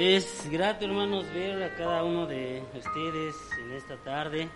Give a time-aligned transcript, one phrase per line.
[0.00, 4.48] Es grato, hermanos, ver a cada uno de ustedes en esta tarde.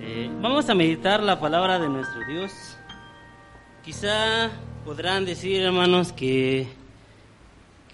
[0.00, 2.50] Eh, vamos a meditar la palabra de nuestro Dios.
[3.84, 4.50] Quizá
[4.84, 6.66] podrán decir, hermanos, que,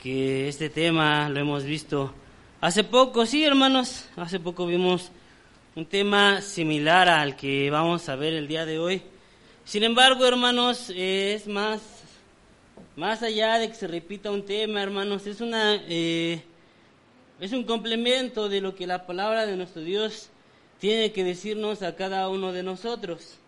[0.02, 2.14] que este tema lo hemos visto
[2.62, 3.26] hace poco.
[3.26, 5.12] Sí, hermanos, hace poco vimos
[5.74, 9.02] un tema similar al que vamos a ver el día de hoy.
[9.66, 11.95] Sin embargo, hermanos, es más,
[12.96, 16.42] más allá de que se repita un tema, hermanos, es una, eh,
[17.38, 20.30] es un complemento de lo que la palabra de nuestro Dios
[20.80, 23.38] tiene que decirnos a cada uno de nosotros.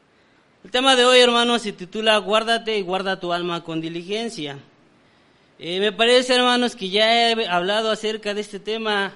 [0.65, 4.59] El tema de hoy, hermanos, se titula Guárdate y guarda tu alma con diligencia.
[5.59, 9.15] Eh, me parece, hermanos, que ya he hablado acerca de este tema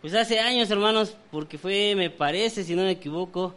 [0.00, 3.54] pues hace años, hermanos, porque fue, me parece, si no me equivoco,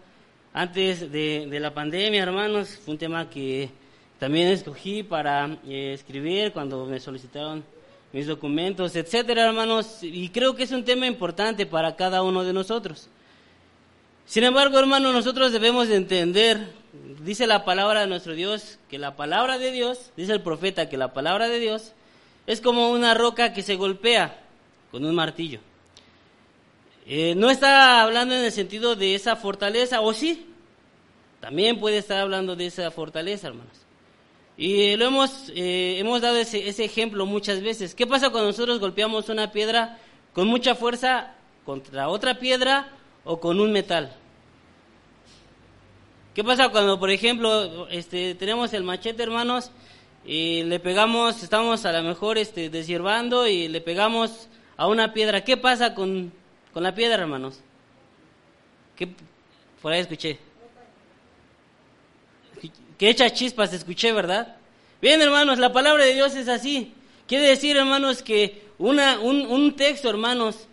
[0.54, 3.70] antes de, la pandemia, hermanos, fue un tema que
[4.20, 7.64] también escogí para eh, escribir cuando me solicitaron
[8.14, 12.54] mis documentos, etcétera, hermanos, y creo que es un tema importante para cada uno de
[12.54, 13.10] nosotros.
[14.26, 16.74] Sin embargo, hermanos, nosotros debemos de entender,
[17.22, 20.98] dice la palabra de nuestro Dios, que la palabra de Dios, dice el profeta que
[20.98, 21.94] la palabra de Dios
[22.48, 24.42] es como una roca que se golpea
[24.92, 25.60] con un martillo.
[27.06, 30.48] Eh, no está hablando en el sentido de esa fortaleza, o sí,
[31.40, 33.87] también puede estar hablando de esa fortaleza, hermanos.
[34.58, 37.94] Y lo hemos, eh, hemos dado ese, ese ejemplo muchas veces.
[37.94, 40.00] ¿Qué pasa cuando nosotros golpeamos una piedra
[40.34, 42.90] con mucha fuerza contra otra piedra
[43.24, 44.12] o con un metal?
[46.34, 49.72] ¿Qué pasa cuando, por ejemplo, este, tenemos el machete, hermanos,
[50.26, 55.44] y le pegamos, estamos a lo mejor este, deshiervando y le pegamos a una piedra?
[55.44, 56.32] ¿Qué pasa con
[56.78, 57.60] con la piedra, hermanos.
[58.96, 59.10] ¿Qué?
[59.82, 60.38] Por ahí escuché.
[62.98, 64.56] Que echa chispas, escuché, ¿verdad?
[65.02, 66.94] Bien, hermanos, la palabra de Dios es así.
[67.28, 70.68] Quiere decir, hermanos, que una, un, texto, hermanos,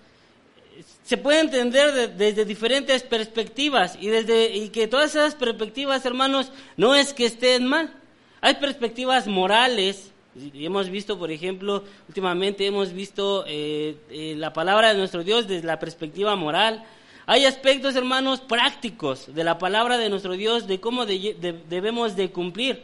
[1.05, 6.94] se puede entender desde diferentes perspectivas y, desde, y que todas esas perspectivas, hermanos, no
[6.94, 7.93] es que estén mal.
[8.41, 14.93] Hay perspectivas morales, y hemos visto, por ejemplo, últimamente hemos visto eh, eh, la palabra
[14.93, 16.84] de nuestro Dios desde la perspectiva moral.
[17.26, 22.82] Hay aspectos, hermanos, prácticos de la palabra de nuestro Dios, de cómo debemos de cumplir.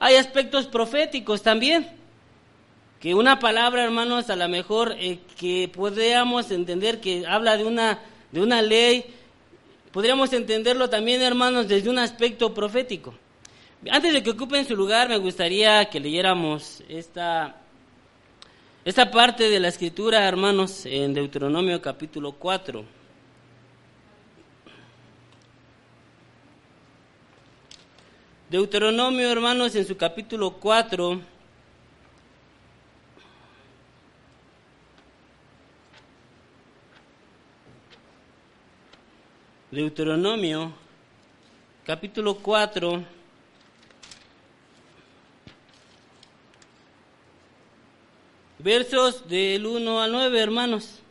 [0.00, 1.88] Hay aspectos proféticos también.
[3.00, 8.00] Que una palabra, hermanos, a lo mejor eh, que podríamos entender que habla de una,
[8.32, 9.04] de una ley,
[9.92, 13.14] podríamos entenderlo también, hermanos, desde un aspecto profético.
[13.88, 17.56] Antes de que ocupen su lugar, me gustaría que leyéramos esta,
[18.84, 22.96] esta parte de la escritura, hermanos, en Deuteronomio capítulo 4.
[28.48, 31.20] Deuteronomio, hermanos, en su capítulo 4.
[39.72, 40.72] Deuteronomio,
[41.84, 43.04] capítulo 4.
[48.60, 51.02] Versos del 1 al 9, hermanos.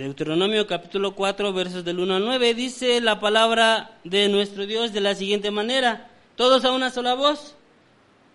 [0.00, 5.02] Deuteronomio capítulo 4, versos del 1 al 9, dice la palabra de nuestro Dios de
[5.02, 7.54] la siguiente manera, todos a una sola voz.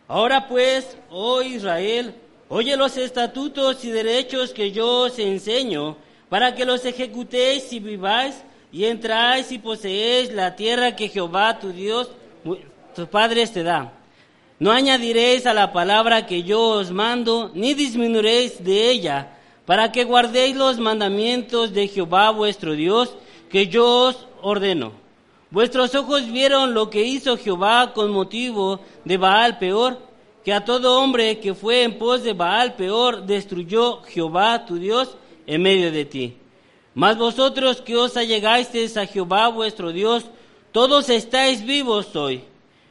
[0.07, 2.13] Ahora pues, oh Israel,
[2.49, 5.97] oye los estatutos y derechos que yo os enseño,
[6.29, 11.71] para que los ejecutéis y viváis, y entráis y poseéis la tierra que Jehová tu
[11.71, 12.11] Dios
[12.93, 13.91] tus padres te da.
[14.59, 19.34] No añadiréis a la palabra que yo os mando, ni disminuiréis de ella,
[19.65, 23.15] para que guardéis los mandamientos de Jehová vuestro Dios,
[23.49, 24.91] que yo os ordeno.
[25.51, 29.99] Vuestros ojos vieron lo que hizo Jehová con motivo de Baal peor,
[30.43, 35.17] que a todo hombre que fue en pos de Baal peor destruyó Jehová tu Dios
[35.47, 36.37] en medio de ti.
[36.93, 40.25] Mas vosotros que os allegasteis a Jehová vuestro Dios,
[40.71, 42.43] todos estáis vivos hoy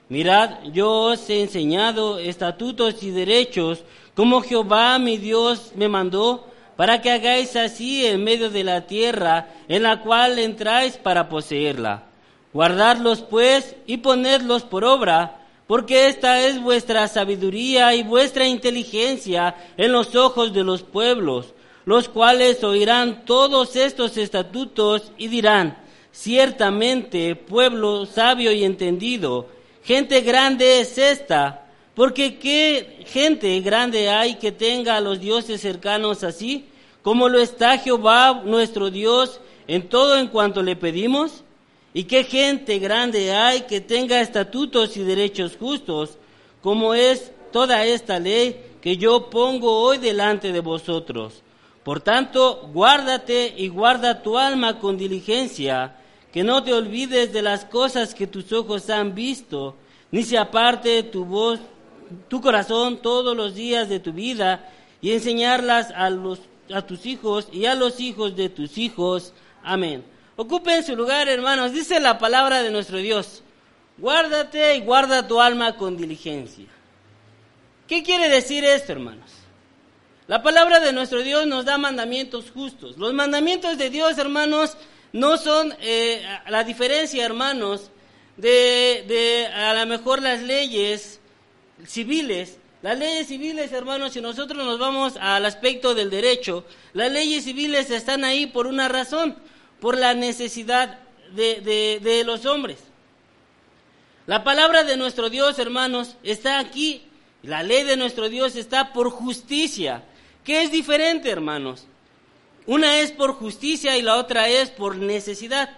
[0.09, 3.83] Mirad, yo os he enseñado estatutos y derechos,
[4.15, 9.49] como Jehová mi Dios me mandó, para que hagáis así en medio de la tierra
[9.69, 12.05] en la cual entráis para poseerla.
[12.53, 19.93] Guardadlos pues y ponedlos por obra, porque esta es vuestra sabiduría y vuestra inteligencia en
[19.93, 21.55] los ojos de los pueblos,
[21.85, 25.79] los cuales oirán todos estos estatutos y dirán,
[26.13, 29.49] ciertamente pueblo sabio y entendido,
[29.85, 31.64] Gente grande es esta,
[31.95, 36.65] porque qué gente grande hay que tenga a los dioses cercanos así,
[37.03, 41.45] como lo está Jehová nuestro Dios en todo en cuanto le pedimos.
[41.93, 46.19] Y qué gente grande hay que tenga estatutos y derechos justos,
[46.61, 51.43] como es toda esta ley que yo pongo hoy delante de vosotros.
[51.85, 55.97] Por tanto, guárdate y guarda tu alma con diligencia,
[56.33, 59.77] que no te olvides de las cosas que tus ojos han visto,
[60.11, 61.61] ni se aparte tu voz,
[62.29, 64.69] tu corazón todos los días de tu vida,
[65.05, 66.41] y enseñarlas a, los,
[66.73, 69.35] a tus hijos y a los hijos de tus hijos.
[69.63, 70.03] Amén.
[70.37, 71.73] Ocupen su lugar, hermanos.
[71.73, 73.43] Dice la palabra de nuestro Dios.
[73.99, 76.65] Guárdate y guarda tu alma con diligencia.
[77.87, 79.31] ¿Qué quiere decir esto, hermanos?
[80.27, 82.97] La palabra de nuestro Dios nos da mandamientos justos.
[82.97, 84.79] Los mandamientos de Dios, hermanos,
[85.13, 87.91] no son eh, la diferencia, hermanos,
[88.39, 91.21] de, de a lo mejor las leyes
[91.87, 92.59] civiles.
[92.83, 97.91] Las leyes civiles, hermanos, si nosotros nos vamos al aspecto del derecho, las leyes civiles
[97.91, 99.37] están ahí por una razón,
[99.81, 100.99] por la necesidad
[101.35, 102.79] de, de los hombres.
[104.27, 107.03] La palabra de nuestro Dios, hermanos, está aquí.
[107.43, 110.03] La ley de nuestro Dios está por justicia.
[110.45, 111.87] ¿Qué es diferente, hermanos?
[112.67, 115.71] Una es por justicia y la otra es por necesidad.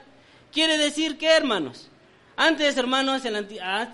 [0.53, 1.89] Quiere decir que, hermanos,
[2.37, 3.23] antes, hermanos,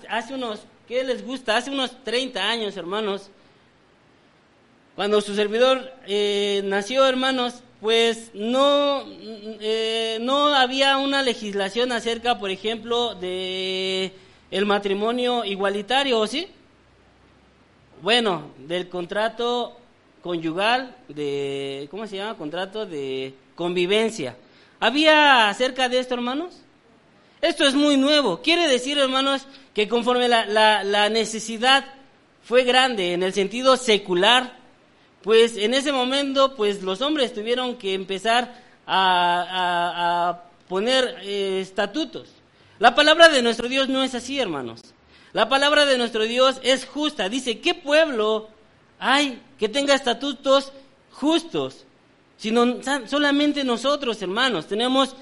[0.09, 0.61] hace unos,
[0.93, 1.57] ¿qué les gusta?
[1.57, 3.31] Hace unos 30 años, hermanos,
[4.95, 12.51] cuando su servidor eh, nació, hermanos, pues no, eh, no había una legislación acerca, por
[12.51, 14.13] ejemplo, de
[14.51, 16.47] el matrimonio igualitario, ¿o sí?
[18.03, 19.79] Bueno, del contrato
[20.21, 22.37] conyugal, de, ¿cómo se llama?
[22.37, 24.37] Contrato de convivencia.
[24.79, 26.63] ¿Había acerca de esto, hermanos?
[27.43, 28.41] Esto es muy nuevo.
[28.41, 31.85] Quiere decir, hermanos, que conforme la, la, necesidad
[32.45, 34.57] fue grande en el sentido secular,
[35.23, 42.29] pues en ese momento, pues los hombres tuvieron que empezar a, a, poner eh, estatutos.
[42.79, 44.81] La palabra de nuestro Dios no es así, hermanos.
[45.33, 47.29] La palabra de nuestro Dios es justa.
[47.29, 48.51] Dice, ¿qué pueblo
[49.01, 50.73] hay que tenga estatutos
[51.11, 51.87] justos?
[52.37, 52.79] Sino
[53.09, 55.17] solamente nosotros, hermanos, tenemos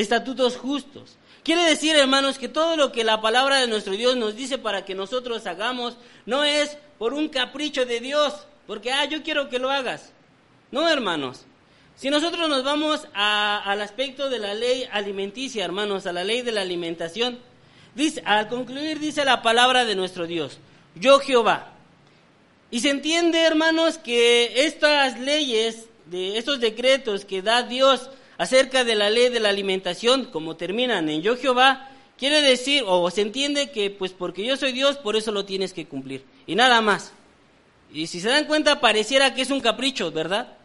[0.00, 1.16] estatutos justos.
[1.42, 4.84] Quiere decir, hermanos, que todo lo que la palabra de nuestro Dios nos dice para
[4.84, 9.58] que nosotros hagamos no es por un capricho de Dios, porque, ah, yo quiero que
[9.58, 10.12] lo hagas.
[10.70, 11.46] No, hermanos.
[11.96, 16.52] Si nosotros nos vamos al aspecto de la ley alimenticia, hermanos, a la ley de
[16.52, 17.40] la alimentación,
[17.96, 20.58] dice, al concluir dice la palabra de nuestro Dios,
[20.94, 21.72] yo Jehová.
[22.70, 28.94] Y se entiende, hermanos, que estas leyes, de estos decretos que da Dios acerca de
[28.94, 33.70] la ley de la alimentación, como terminan en yo Jehová, quiere decir, o se entiende
[33.70, 36.24] que pues porque yo soy Dios, por eso lo tienes que cumplir.
[36.46, 37.12] Y nada más.
[37.92, 40.56] Y si se dan cuenta, pareciera que es un capricho, ¿verdad?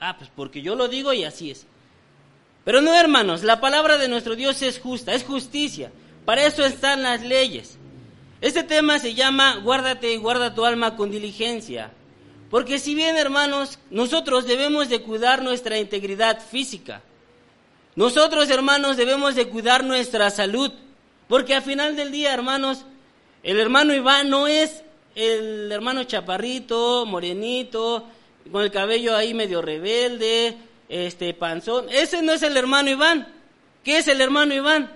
[0.00, 1.66] Ah, pues porque yo lo digo y así es.
[2.64, 5.92] Pero no, hermanos, la palabra de nuestro Dios es justa, es justicia.
[6.24, 7.78] Para eso están las leyes.
[8.40, 11.92] Este tema se llama Guárdate y guarda tu alma con diligencia.
[12.50, 17.02] Porque si bien, hermanos, nosotros debemos de cuidar nuestra integridad física,
[17.94, 20.72] nosotros, hermanos, debemos de cuidar nuestra salud.
[21.28, 22.84] Porque al final del día, hermanos,
[23.42, 24.82] el hermano Iván no es
[25.14, 28.06] el hermano chaparrito, morenito,
[28.50, 30.56] con el cabello ahí medio rebelde,
[30.88, 31.86] este panzón.
[31.90, 33.28] Ese no es el hermano Iván.
[33.84, 34.90] ¿Qué es el hermano Iván?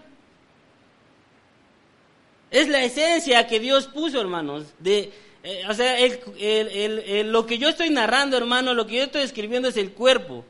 [2.50, 4.64] Es la esencia que Dios puso, hermanos.
[4.78, 5.96] De, eh, o sea,
[7.24, 10.44] lo que yo estoy narrando, hermano, lo que yo estoy escribiendo es el cuerpo.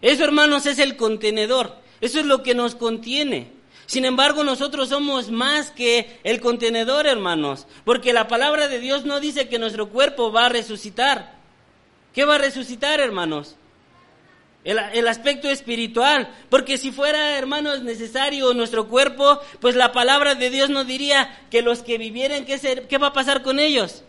[0.00, 1.81] Eso, hermanos, es el contenedor.
[2.02, 3.52] Eso es lo que nos contiene.
[3.86, 7.66] Sin embargo, nosotros somos más que el contenedor, hermanos.
[7.84, 11.36] Porque la palabra de Dios no dice que nuestro cuerpo va a resucitar.
[12.12, 13.56] ¿Qué va a resucitar, hermanos?
[14.64, 20.70] El, aspecto espiritual, porque si fuera, hermanos, necesario nuestro cuerpo, pues la palabra de Dios
[20.70, 24.04] nos diría que los que vivieren, ¿qué, qué va a pasar con ellos?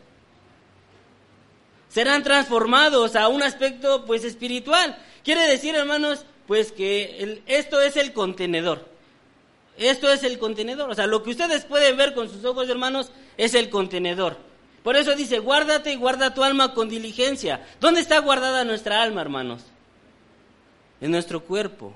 [1.90, 4.98] Serán transformados a un aspecto, pues, espiritual.
[5.24, 8.88] Quiere decir, hermanos, pues que esto es el contenedor.
[9.78, 10.90] Esto es el contenedor.
[10.90, 14.38] O sea, lo que ustedes pueden ver con sus ojos, hermanos, es el contenedor.
[14.84, 17.66] Por eso dice, guárdate y guarda tu alma con diligencia.
[17.80, 19.64] ¿Dónde está guardada nuestra alma, hermanos?
[21.00, 21.96] En nuestro cuerpo.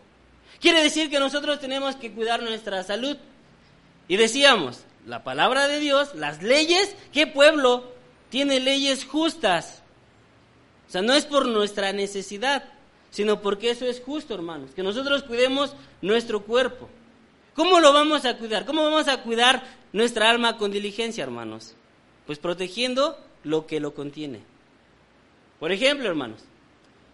[0.59, 3.17] Quiere decir que nosotros tenemos que cuidar nuestra salud.
[4.07, 7.91] Y decíamos, la palabra de Dios, las leyes, ¿qué pueblo
[8.29, 9.83] tiene leyes justas?
[10.87, 12.63] O sea, no es por nuestra necesidad,
[13.17, 16.87] sino porque eso es justo, hermanos, que nosotros cuidemos nuestro cuerpo.
[17.55, 18.63] ¿Cómo lo vamos a cuidar?
[18.63, 21.73] ¿Cómo vamos a cuidar nuestra alma con diligencia, hermanos?
[22.27, 24.41] Pues protegiendo lo que lo contiene.
[25.59, 26.41] Por ejemplo, hermanos,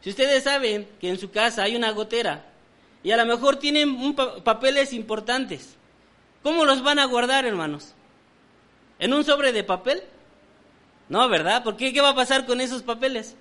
[0.02, 2.52] si ustedes saben que en su casa hay una gotera
[3.02, 5.78] y a lo mejor tienen papeles importantes,
[6.42, 7.94] ¿cómo los van a guardar, hermanos?
[9.00, 10.04] ¿En un sobre de papel?
[11.08, 11.64] No, ¿verdad?
[11.64, 11.94] ¿Por qué?
[11.94, 13.38] ¿Qué va a pasar con esos papeles?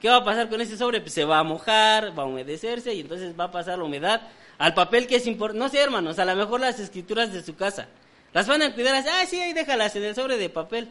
[0.00, 1.00] ¿Qué va a pasar con ese sobre?
[1.00, 4.22] Pues se va a mojar, va a humedecerse y entonces va a pasar la humedad
[4.58, 5.58] al papel que es importante.
[5.58, 7.88] No sé, hermanos, a lo mejor las escrituras de su casa.
[8.32, 10.88] Las van a cuidar así, ah, sí, ahí déjalas en el sobre de papel.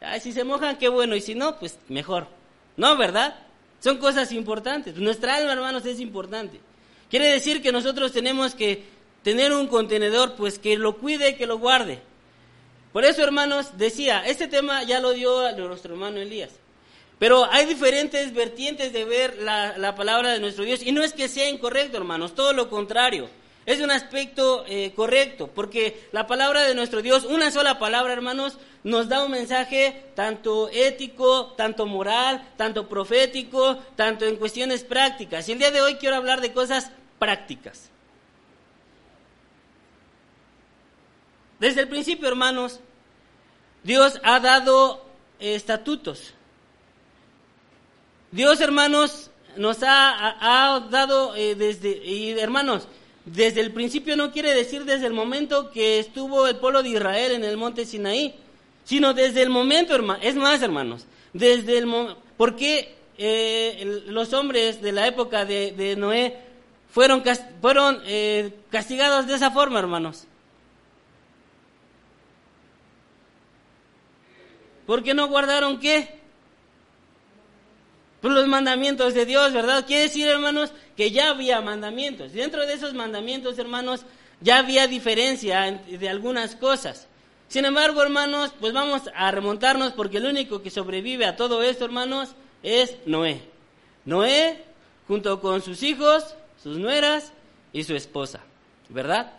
[0.00, 2.28] Ah, si se mojan, qué bueno, y si no, pues mejor.
[2.76, 3.36] No, ¿verdad?
[3.80, 4.96] Son cosas importantes.
[4.96, 6.60] Nuestra alma, hermanos, es importante.
[7.10, 8.84] Quiere decir que nosotros tenemos que
[9.22, 12.00] tener un contenedor, pues que lo cuide, que lo guarde.
[12.92, 16.50] Por eso, hermanos, decía, este tema ya lo dio nuestro hermano Elías.
[17.18, 21.28] Pero hay diferentes vertientes de ver la, palabra de nuestro Dios y no es que
[21.28, 23.28] sea incorrecto, hermanos, todo lo contrario.
[23.66, 28.58] Es un aspecto eh, correcto, porque la palabra de nuestro Dios, una sola palabra, hermanos,
[28.82, 35.48] nos da un mensaje tanto ético, tanto moral, tanto profético, tanto en cuestiones prácticas.
[35.48, 37.90] Y el día de hoy quiero hablar de cosas prácticas.
[41.58, 42.80] Desde el principio, hermanos,
[43.82, 45.06] Dios ha dado
[45.38, 46.34] estatutos.
[48.34, 52.88] Dios, hermanos, nos ha, dado eh, desde, y hermanos,
[53.24, 57.30] desde el principio no quiere decir desde el momento que estuvo el pueblo de Israel
[57.30, 58.34] en el monte Sinaí,
[58.82, 64.82] sino desde el momento, hermano, es más, hermanos, desde el momento, porque eh, los hombres
[64.82, 66.36] de la época de, Noé
[66.90, 67.22] fueron,
[67.62, 70.26] fueron eh, castigados de esa forma, hermanos.
[74.88, 76.13] ¿Por qué no guardaron qué?
[78.24, 79.84] Pues los mandamientos de Dios, ¿verdad?
[79.86, 82.32] Quiere decir, hermanos, que ya había mandamientos.
[82.32, 84.06] Dentro de esos mandamientos, hermanos,
[84.40, 87.06] ya había diferencia de algunas cosas.
[87.48, 91.84] Sin embargo, hermanos, pues vamos a remontarnos porque el único que sobrevive a todo esto,
[91.84, 92.30] hermanos,
[92.62, 93.42] es Noé.
[94.06, 94.64] Noé,
[95.06, 97.30] junto con sus hijos, sus nueras
[97.74, 98.40] y su esposa,
[98.88, 99.34] ¿verdad?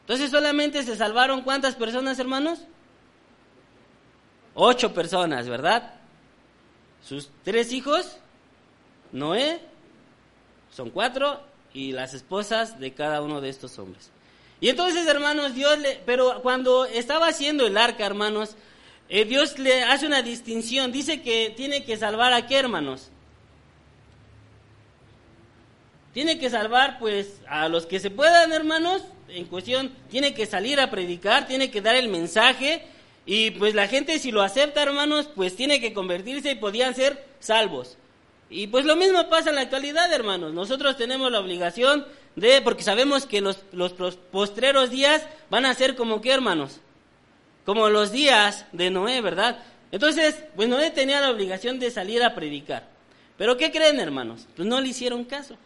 [0.00, 2.60] Entonces solamente se salvaron cuántas personas, hermanos?
[4.54, 5.93] Ocho personas, ¿verdad?
[7.06, 8.16] Sus tres hijos,
[9.12, 9.60] Noé,
[10.72, 11.40] son cuatro,
[11.74, 14.10] y las esposas de cada uno de estos hombres.
[14.60, 18.56] Y entonces, hermanos, Dios le, pero cuando estaba haciendo el arca, hermanos,
[19.08, 23.10] eh, Dios le hace una distinción, dice que tiene que salvar a qué, hermanos?
[26.14, 30.78] Tiene que salvar, pues, a los que se puedan, hermanos, en cuestión, tiene que salir
[30.78, 32.86] a predicar, tiene que dar el mensaje,
[33.26, 37.24] y pues la gente si lo acepta, hermanos, pues tiene que convertirse y podían ser
[37.40, 37.96] salvos.
[38.50, 40.52] Y pues lo mismo pasa en la actualidad, hermanos.
[40.52, 45.96] Nosotros tenemos la obligación de, porque sabemos que los, los postreros días van a ser
[45.96, 46.80] como que, hermanos,
[47.64, 49.58] como los días de Noé, ¿verdad?
[49.90, 52.88] Entonces, pues Noé tenía la obligación de salir a predicar.
[53.38, 54.46] Pero ¿qué creen, hermanos?
[54.54, 55.56] Pues no le hicieron caso.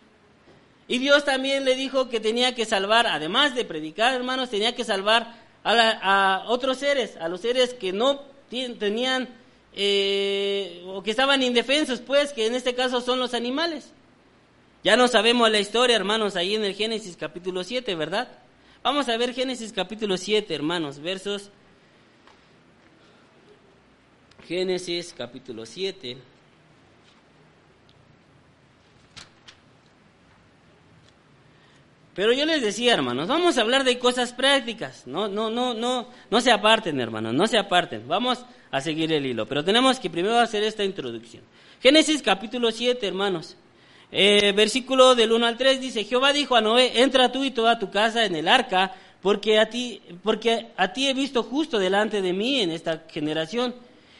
[0.86, 4.84] Y Dios también le dijo que tenía que salvar, además de predicar, hermanos, tenía que
[4.84, 5.34] salvar
[5.64, 9.28] a, otros seres, a los seres que no tenían
[9.74, 13.92] eh, o que estaban indefensos, pues, que en este caso son los animales.
[14.84, 18.28] Ya no sabemos la historia, hermanos, ahí en el Génesis capítulo 7, ¿verdad?
[18.82, 21.50] Vamos a ver Génesis capítulo 7, hermanos, versos.
[24.46, 26.16] Génesis capítulo 7.
[32.18, 35.06] Pero yo les decía, hermanos, vamos a hablar de cosas prácticas.
[35.06, 38.08] No, no, no, no, no se aparten, hermanos, no se aparten.
[38.08, 39.46] Vamos a seguir el hilo.
[39.46, 41.44] Pero tenemos que primero hacer esta introducción.
[41.80, 43.56] Génesis capítulo 7, hermanos.
[44.10, 47.78] Eh, versículo del 1 al 3 dice, Jehová dijo a Noé, entra tú y toda
[47.78, 52.20] tu casa en el arca, porque a ti, porque a ti he visto justo delante
[52.20, 53.76] de mí en esta generación.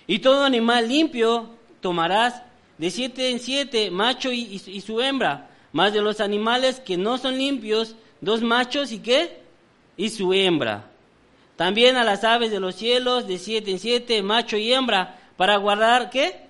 [0.06, 1.50] Y todo animal limpio
[1.80, 2.44] tomarás
[2.78, 7.38] de siete en siete, macho y su hembra más de los animales que no son
[7.38, 9.40] limpios, dos machos y qué?
[9.96, 10.90] Y su hembra.
[11.56, 15.56] También a las aves de los cielos, de siete en siete, macho y hembra, para
[15.56, 16.46] guardar qué?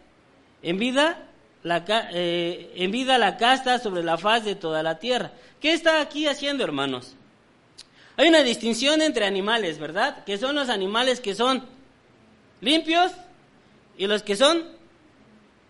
[0.63, 1.25] En vida
[1.63, 5.33] la, eh, en vida la casta sobre la faz de toda la tierra.
[5.61, 7.15] ¿Qué está aquí haciendo, hermanos?
[8.17, 10.25] Hay una distinción entre animales, ¿verdad?
[10.25, 11.65] Que son los animales que son
[12.61, 13.13] limpios
[13.97, 14.65] y los que son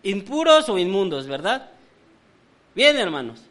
[0.03, 1.69] impuros o inmundos, ¿verdad?
[2.79, 3.41] Bien, hermanos,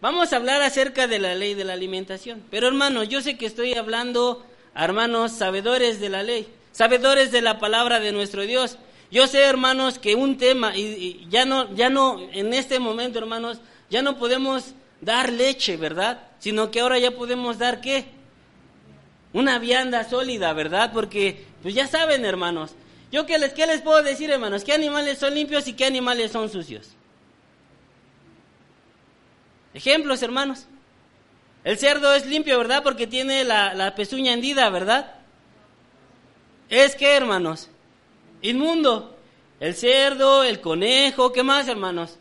[0.00, 2.42] vamos a hablar acerca de la ley de la alimentación.
[2.50, 7.60] Pero, hermanos, yo sé que estoy hablando hermanos sabedores de la ley, sabedores de la
[7.60, 8.78] palabra de nuestro Dios.
[9.08, 13.60] Yo sé, hermanos, que un tema, y, ya no, ya no, en este momento, hermanos,
[13.88, 16.18] ya no podemos dar leche, ¿verdad?
[16.40, 18.06] Sino que ahora ya podemos dar qué?
[19.32, 20.90] Una vianda sólida, ¿verdad?
[20.92, 22.72] Porque, pues ya saben, hermanos.
[23.12, 26.32] Yo qué les, qué les puedo decir, hermanos, qué animales son limpios y qué animales
[26.32, 26.96] son sucios.
[29.74, 30.66] Ejemplos, hermanos.
[31.64, 32.82] El cerdo es limpio, ¿verdad?
[32.82, 35.14] Porque tiene la, pezuña hendida, ¿verdad?
[36.68, 37.68] Es que, hermanos,
[38.40, 39.16] inmundo.
[39.60, 42.18] El cerdo, el conejo, ¿qué más, hermanos?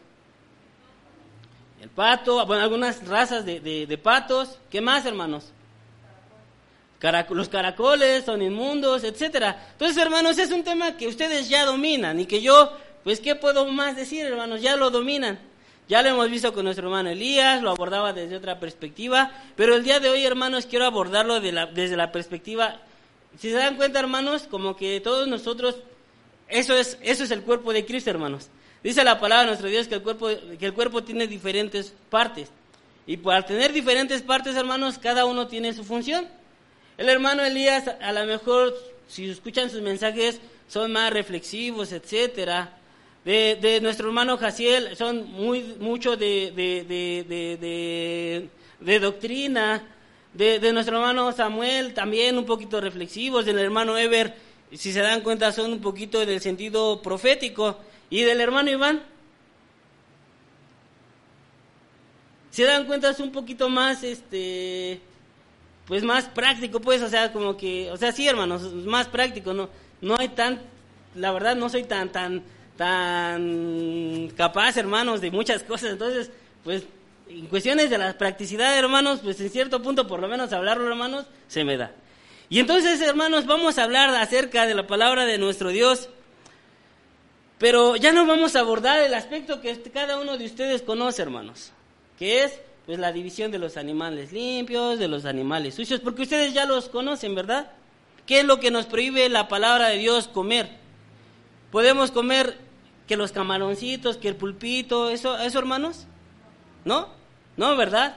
[1.81, 5.51] El pato, bueno, algunas razas de, de, patos, ¿qué más, hermanos?
[7.31, 9.69] los caracoles son inmundos, etcétera.
[9.71, 13.65] Entonces, hermanos, es un tema que ustedes ya dominan y que yo, pues, ¿qué puedo
[13.65, 14.61] más decir, hermanos?
[14.61, 15.39] Ya lo dominan.
[15.91, 19.83] Ya lo hemos visto con nuestro hermano Elías, lo abordaba desde otra perspectiva, pero el
[19.83, 22.79] día de hoy, hermanos, quiero abordarlo desde la perspectiva,
[23.37, 25.75] si se dan cuenta, hermanos, como que todos nosotros,
[26.47, 28.47] eso es, eso es el cuerpo de Cristo, hermanos.
[28.81, 32.51] Dice la palabra de nuestro Dios que el cuerpo, que el cuerpo tiene diferentes partes.
[33.05, 36.25] Y al tener diferentes partes, hermanos, cada uno tiene su función.
[36.97, 38.73] El hermano Elías, a lo mejor,
[39.09, 42.77] si escuchan sus mensajes, son más reflexivos, etcétera
[43.25, 46.51] de, nuestro hermano Jaciel son muy mucho de,
[48.79, 49.83] de, doctrina,
[50.33, 54.33] de, nuestro hermano Samuel también un poquito reflexivos, del hermano Ever,
[54.73, 57.77] si se dan cuenta, son un poquito del sentido profético,
[58.09, 59.01] y del hermano Iván,
[62.49, 64.99] si se dan cuenta, es un poquito más, este,
[65.85, 69.69] pues más práctico, pues, o sea, como que, o sea, sí, hermanos, más práctico, no,
[70.01, 70.61] no hay tan,
[71.15, 72.43] la verdad, no soy tan, tan,
[72.81, 75.91] tan capaz, hermanos, de muchas cosas.
[75.91, 76.31] Entonces,
[76.63, 76.83] pues,
[77.29, 81.27] en cuestiones de la practicidad, hermanos, pues en cierto punto, por lo menos hablarlo, hermanos,
[81.47, 81.91] se me da.
[82.49, 86.09] Y entonces, hermanos, vamos a hablar acerca de la palabra de nuestro Dios.
[87.59, 91.73] Pero ya no vamos a abordar el aspecto que cada uno de ustedes conoce, hermanos,
[92.17, 96.55] que es pues la división de los animales limpios, de los animales sucios, porque ustedes
[96.55, 97.73] ya los conocen, ¿verdad?
[98.25, 100.81] ¿Qué es lo que nos prohíbe la palabra de Dios comer?
[101.71, 102.70] Podemos comer
[103.11, 106.07] que los camaroncitos, que el pulpito, eso, eso hermanos,
[106.85, 107.09] ¿no?
[107.57, 108.15] ¿No, verdad?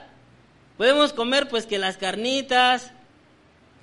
[0.77, 2.93] Podemos comer pues que las carnitas,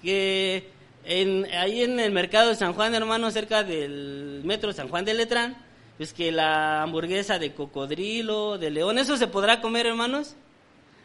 [0.01, 0.71] que
[1.05, 5.13] en, ahí en el mercado de San Juan, hermanos, cerca del metro San Juan de
[5.13, 5.55] Letrán,
[5.99, 10.35] pues que la hamburguesa de cocodrilo, de león, ¿eso se podrá comer, hermanos?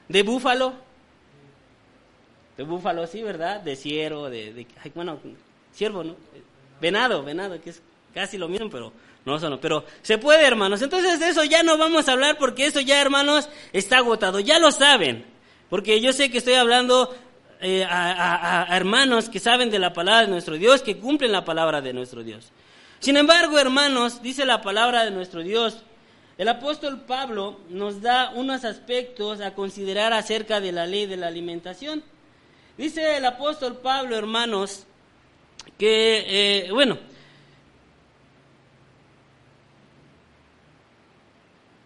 [0.08, 0.74] ¿De búfalo?
[2.56, 3.60] De búfalo, sí, ¿verdad?
[3.60, 5.20] De ciervo, de, de bueno,
[5.74, 6.16] ciervo, ¿no?
[6.80, 7.82] Venado, venado, que es
[8.14, 8.94] casi lo mismo, pero
[9.28, 10.82] no, eso no, pero se puede, hermanos.
[10.82, 14.40] Entonces eso ya no vamos a hablar porque eso ya, hermanos, está agotado.
[14.40, 15.26] Ya lo saben,
[15.70, 17.14] porque yo sé que estoy hablando
[17.60, 21.82] eh, a, hermanos que saben de la palabra de nuestro Dios, que cumplen la palabra
[21.82, 22.54] de nuestro Dios.
[23.00, 25.84] Sin embargo, hermanos, dice la palabra de nuestro Dios,
[26.38, 31.28] el apóstol Pablo nos da unos aspectos a considerar acerca de la ley de la
[31.28, 32.02] alimentación.
[32.78, 34.86] Dice el apóstol Pablo, hermanos,
[35.78, 36.98] que, eh, bueno,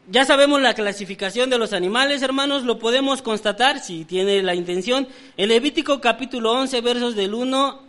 [0.09, 5.07] Ya sabemos la clasificación de los animales, hermanos, lo podemos constatar si tiene la intención.
[5.37, 7.79] En Levítico capítulo 11, versos del 1,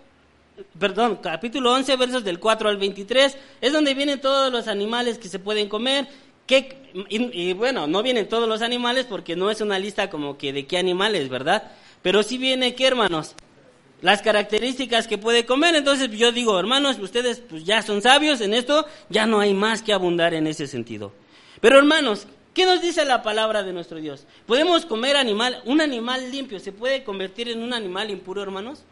[0.78, 5.28] perdón, capítulo 11, versos del 4 al 23, es donde vienen todos los animales que
[5.28, 6.06] se pueden comer.
[6.46, 6.76] Que,
[7.08, 10.66] y, bueno, no vienen todos los animales porque no es una lista como que de
[10.66, 11.72] qué animales, ¿verdad?
[12.02, 13.34] Pero sí viene qué, hermanos,
[14.02, 15.76] las características que puede comer.
[15.76, 19.82] Entonces yo digo, hermanos, ustedes pues ya son sabios en esto, ya no hay más
[19.82, 21.12] que abundar en ese sentido.
[21.62, 24.26] Pero hermanos, ¿qué nos dice la palabra de nuestro Dios?
[24.46, 25.62] ¿Podemos comer animal?
[25.64, 28.82] ¿Un animal limpio se puede convertir en un animal impuro, hermanos?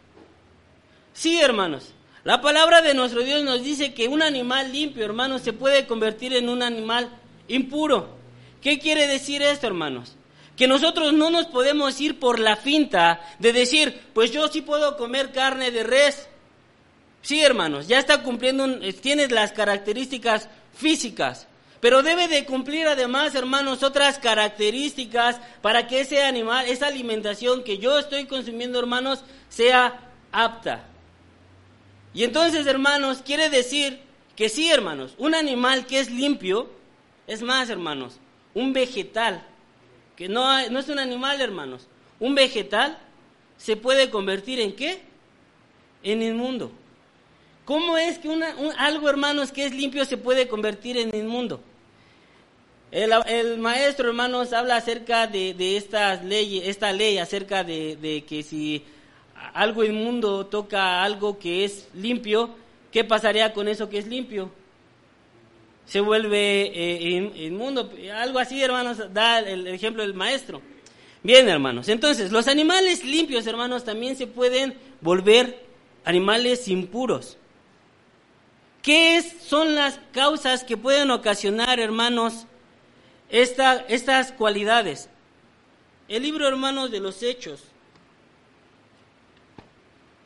[1.13, 1.93] Sí, hermanos.
[2.23, 6.33] La palabra de nuestro Dios nos dice que un animal limpio, hermanos, se puede convertir
[6.33, 7.11] en un animal
[7.49, 8.11] impuro.
[8.63, 10.15] ¿Qué quiere decir esto, hermanos?
[10.57, 14.97] Que nosotros no nos podemos ir por la finta de decir, pues yo sí puedo
[14.97, 16.29] comer carne de res.
[17.21, 21.49] Sí, hermanos, ya está cumpliendo, un, tienes las características físicas.
[21.81, 27.79] Pero debe de cumplir además, hermanos, otras características para que ese animal, esa alimentación que
[27.79, 29.99] yo estoy consumiendo, hermanos, sea
[30.31, 30.85] apta.
[32.13, 34.01] Y entonces, hermanos, quiere decir
[34.37, 36.71] que sí, hermanos, un animal que es limpio,
[37.27, 38.19] es más, hermanos,
[38.53, 39.43] un vegetal,
[40.17, 41.87] que no, no es un animal, hermanos,
[42.19, 42.99] un vegetal
[43.57, 45.01] se puede convertir en qué?
[46.03, 46.73] En inmundo.
[47.65, 51.63] ¿Cómo es que una, algo, hermanos, que es limpio se puede convertir en inmundo?
[52.93, 58.83] El, maestro, hermanos, habla acerca de, de estas leyes, esta ley acerca de, que si
[59.55, 62.51] algo inmundo toca algo que es limpio,
[62.91, 64.51] ¿qué pasaría con eso que es limpio?
[65.87, 67.93] Se vuelve eh, inmundo.
[68.15, 70.61] Algo así, hermanos, da el ejemplo del maestro.
[71.23, 71.89] Bien, hermanos.
[71.89, 75.65] Entonces, los animales limpios, hermanos, también se pueden volver
[76.05, 77.37] animales impuros.
[78.83, 82.47] ¿Qué son las causas que pueden ocasionar, hermanos,
[83.31, 85.09] estas cualidades.
[86.09, 87.63] El libro, hermanos, de los Hechos.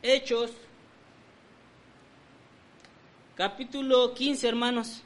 [0.01, 0.51] Hechos.
[3.35, 5.01] capítulo 15, hermanos.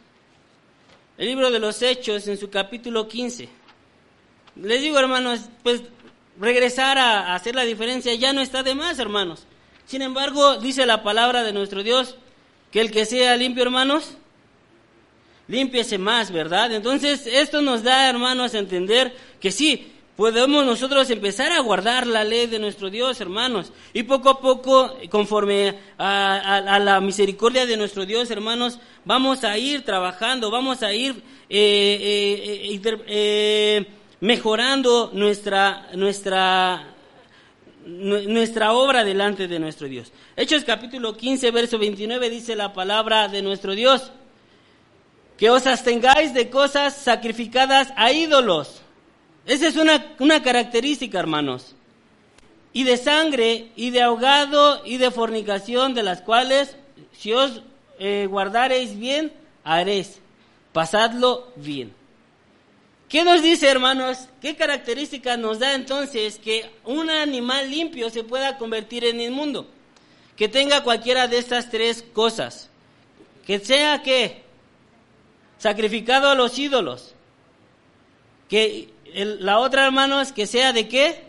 [1.18, 3.50] El libro de los Hechos en su capítulo 15.
[4.56, 5.84] Les digo, hermanos, pues
[6.40, 9.46] regresar a, hacer la diferencia ya no está de más, hermanos.
[9.86, 12.16] Sin embargo, dice la palabra de nuestro Dios
[12.72, 14.18] que el que sea limpio, hermanos,
[15.50, 16.72] límpiese más, ¿verdad?
[16.72, 22.24] Entonces, esto nos da, hermanos, a entender que sí, podemos nosotros empezar a guardar la
[22.24, 23.74] ley de nuestro Dios, hermanos.
[23.92, 29.84] Y poco a poco, conforme a, la misericordia de nuestro Dios, hermanos, vamos a ir
[29.84, 31.16] trabajando, vamos a ir
[31.50, 33.86] eh, eh, eh,
[34.20, 36.94] mejorando nuestra, nuestra,
[37.88, 40.12] nuestra obra delante de nuestro Dios.
[40.38, 44.12] Hechos capítulo 15, verso 29 dice la palabra de nuestro Dios,
[45.40, 48.82] que os abstengáis de cosas sacrificadas a ídolos
[49.50, 51.74] esa es una, una característica, hermanos.
[52.72, 56.76] Y de sangre, y de ahogado, y de fornicación, de las cuales,
[57.18, 57.64] si os
[57.98, 60.20] eh, guardareis bien, haréis.
[60.72, 61.92] Pasadlo bien.
[63.08, 64.28] ¿Qué nos dice, hermanos?
[64.40, 69.68] ¿Qué característica nos da entonces que un animal limpio se pueda convertir en inmundo?
[70.36, 72.70] Que tenga cualquiera de estas tres cosas.
[73.48, 74.44] Que sea que
[75.60, 77.14] sacrificado a los ídolos.
[78.48, 81.24] Que la otra, hermanos, que sea de qué?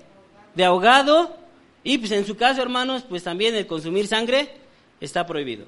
[0.55, 1.37] De ahogado.
[1.85, 4.55] Y pues en su caso, hermanos, pues también el consumir sangre
[5.01, 5.67] está prohibido.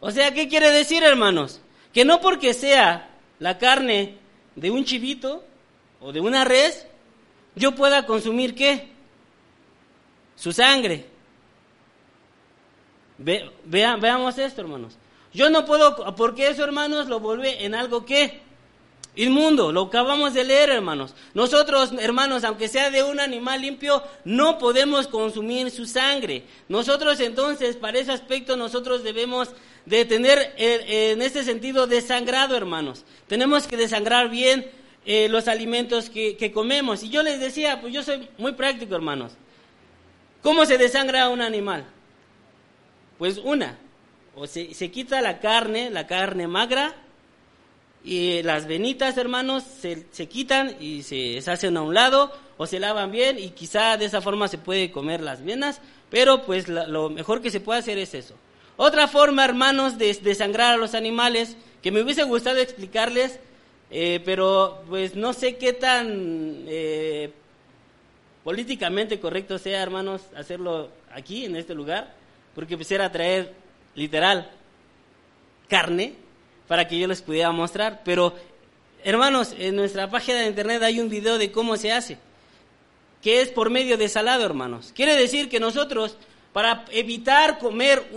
[0.00, 1.60] O sea, ¿qué quiere decir, hermanos?
[1.94, 4.16] Que no porque sea la carne
[4.56, 5.44] de un chivito
[6.00, 6.86] o de una res,
[7.54, 8.88] yo pueda consumir qué?
[10.36, 11.06] Su sangre.
[13.18, 14.96] veamos esto, hermanos.
[15.32, 18.40] Yo no puedo, porque eso, hermanos, lo vuelve en algo que
[19.16, 21.14] Inmundo, lo acabamos de leer, hermanos.
[21.34, 26.44] Nosotros, hermanos, aunque sea de un animal limpio, no podemos consumir su sangre.
[26.68, 29.48] Nosotros entonces, para ese aspecto, nosotros debemos
[29.84, 33.04] de tener eh, en este sentido desangrado, hermanos.
[33.26, 34.70] Tenemos que desangrar bien
[35.04, 37.02] eh, los alimentos que, comemos.
[37.02, 39.32] Y yo les decía, pues yo soy muy práctico, hermanos.
[40.40, 41.84] ¿Cómo se desangra un animal?
[43.18, 43.76] Pues una,
[44.34, 46.94] o se, se quita la carne, la carne magra,
[48.02, 52.80] y las venitas, hermanos, se, se, quitan y se, hacen a un lado o se
[52.80, 57.10] lavan bien y quizá de esa forma se puede comer las venas, pero pues lo
[57.10, 58.34] mejor que se puede hacer es eso.
[58.76, 63.38] Otra forma, hermanos, de desangrar a los animales, que me hubiese gustado explicarles,
[63.90, 67.30] eh, pero pues no sé qué tan eh,
[68.42, 72.14] políticamente correcto sea, hermanos, hacerlo aquí, en este lugar,
[72.54, 73.52] porque pues era traer
[74.00, 74.50] literal
[75.68, 76.14] carne
[76.66, 78.00] para que yo les pudiera mostrar.
[78.04, 78.34] Pero,
[79.04, 82.16] hermanos, en nuestra página de internet hay un video de cómo se hace,
[83.22, 84.92] que es por medio de salado, hermanos.
[84.94, 86.16] Quiere decir que nosotros,
[86.54, 88.10] para evitar comer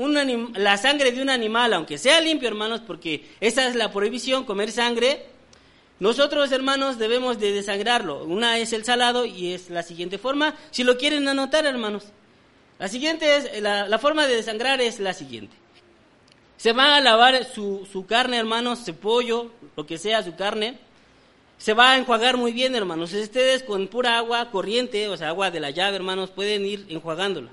[0.56, 4.72] la sangre de un animal, aunque sea limpio, hermanos, porque esa es la prohibición, comer
[4.72, 5.26] sangre,
[6.00, 8.24] nosotros, hermanos, debemos de desangrarlo.
[8.24, 10.56] Una es el salado y es la siguiente forma.
[10.72, 12.06] Si lo quieren anotar, hermanos.
[12.80, 15.63] La siguiente es, la forma de desangrar es la siguiente.
[16.64, 20.78] Se va a lavar su, su carne, hermanos, su pollo, lo que sea, su carne.
[21.58, 23.12] Se va a enjuagar muy bien, hermanos.
[23.12, 27.50] Ustedes con pura agua corriente, o sea, agua de la llave, hermanos, pueden ir enjuagándola.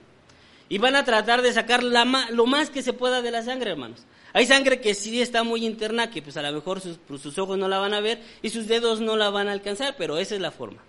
[0.68, 3.72] Y van a tratar de sacar la, lo más que se pueda de la sangre,
[3.72, 4.06] hermanos.
[4.32, 7.36] Hay sangre que sí está muy interna, que pues a lo mejor sus, pues, sus
[7.36, 10.18] ojos no la van a ver y sus dedos no la van a alcanzar, pero
[10.18, 10.84] esa es la forma.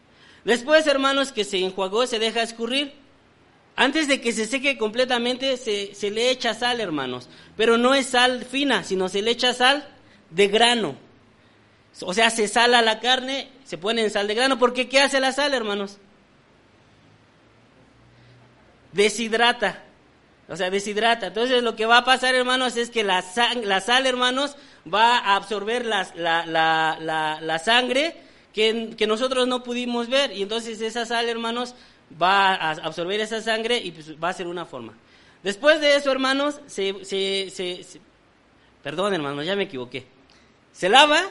[0.46, 2.94] Después, hermanos, que se enjuagó, se deja escurrir.
[3.76, 7.30] Antes de que se seque completamente, se, le echa sal, hermanos.
[7.58, 9.88] Pero no es sal fina, sino se le echa sal
[10.30, 10.96] de grano.
[12.02, 14.60] O sea, se sala la carne, se pone en sal de grano.
[14.60, 15.98] Porque ¿qué hace la sal, hermanos?
[18.92, 19.84] Deshidrata.
[20.50, 21.28] O sea, deshidrata.
[21.28, 23.24] Entonces lo que va a pasar, hermanos, es que la,
[23.64, 24.58] la sal, hermanos,
[24.92, 28.16] va a absorber la, la sangre
[28.54, 30.32] que, que, nosotros no pudimos ver.
[30.32, 31.76] Y entonces esa sal, hermanos,
[32.20, 34.94] va a absorber esa sangre y pues, va a ser una forma.
[35.44, 37.84] Después de eso, hermanos, se, se,
[38.84, 40.06] perdón, hermanos, ya me equivoqué.
[40.72, 41.22] Se lava,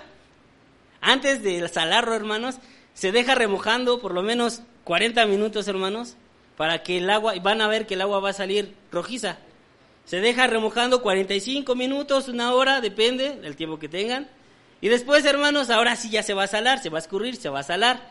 [1.01, 2.57] antes de salarlo, hermanos,
[2.95, 6.17] se deja remojando por lo menos 40 minutos, hermanos,
[6.57, 9.39] para que el agua, van a ver que el agua va a salir rojiza.
[10.05, 14.29] Se deja remojando 45 minutos, una hora, depende del tiempo que tengan.
[14.81, 17.49] Y después, hermanos, ahora sí ya se va a salar, se va a escurrir, se
[17.49, 18.11] va a salar.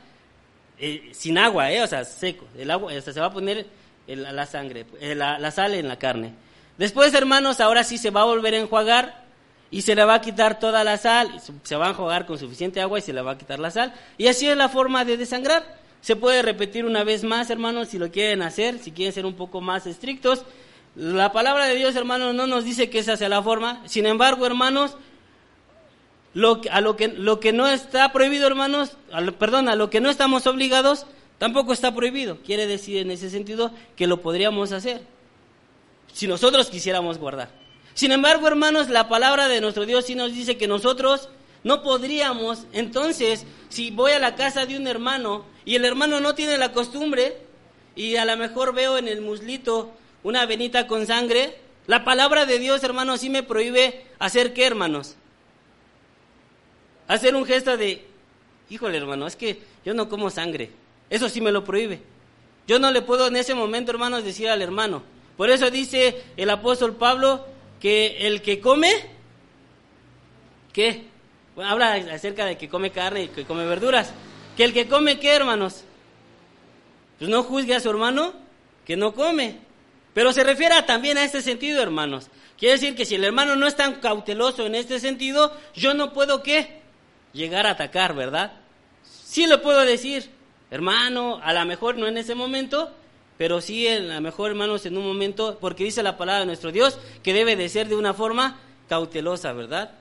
[0.79, 2.45] Eh, sin agua, eh, o sea, seco.
[2.57, 3.65] El agua, o se va a poner
[4.07, 6.33] la sangre, eh, la, sal en la carne.
[6.77, 9.25] Después, hermanos, ahora sí se va a volver a enjuagar
[9.69, 12.81] y se le va a quitar toda la sal, se va a enjuagar con suficiente
[12.81, 13.93] agua y se le va a quitar la sal.
[14.17, 15.77] Y así es la forma de desangrar.
[16.01, 19.33] Se puede repetir una vez más, hermanos, si lo quieren hacer, si quieren ser un
[19.33, 20.45] poco más estrictos.
[20.95, 23.83] La palabra de Dios, hermanos, no nos dice que esa sea la forma.
[23.85, 24.95] Sin embargo, hermanos,
[26.33, 28.97] lo, a lo que, lo que no está prohibido, hermanos,
[29.37, 31.05] perdón, a lo que no estamos obligados,
[31.37, 32.37] tampoco está prohibido.
[32.45, 35.01] Quiere decir en ese sentido que lo podríamos hacer
[36.13, 37.49] si nosotros quisiéramos guardar.
[37.93, 41.29] Sin embargo, hermanos, la palabra de nuestro Dios sí nos dice que nosotros
[41.63, 46.33] no podríamos, entonces, si voy a la casa de un hermano y el hermano no
[46.35, 47.37] tiene la costumbre
[47.95, 49.91] y a lo mejor veo en el muslito
[50.23, 55.15] una venita con sangre, la palabra de Dios, hermanos, sí me prohíbe hacer qué, hermanos?
[57.09, 58.05] Hacer un gesto de,
[58.69, 60.69] híjole, hermano, es que yo no como sangre.
[61.09, 61.99] Eso sí me lo prohíbe.
[62.67, 65.01] Yo no le puedo en ese momento, hermanos, decir al hermano.
[65.35, 67.47] Por eso dice el apóstol Pablo
[67.79, 68.91] que el que come,
[70.71, 71.05] ¿qué?
[71.57, 74.13] habla acerca de que come carne y que come verduras.
[74.55, 75.83] Que el que come, ¿qué, hermanos?
[77.17, 78.33] Pues no juzgue a su hermano
[78.85, 79.57] que no come.
[80.13, 82.27] Pero se refiere también a este sentido, hermanos.
[82.55, 86.13] Quiere decir que si el hermano no es tan cauteloso en este sentido, yo no
[86.13, 86.78] puedo, ¿qué?
[87.33, 88.53] Llegar a atacar, ¿verdad?
[89.03, 90.29] Sí le puedo decir,
[90.71, 92.91] hermano, a lo mejor no en ese momento,
[93.37, 96.71] pero sí a lo mejor, hermanos, en un momento, porque dice la palabra de nuestro
[96.71, 99.91] Dios que debe de ser de una forma cautelosa, ¿verdad?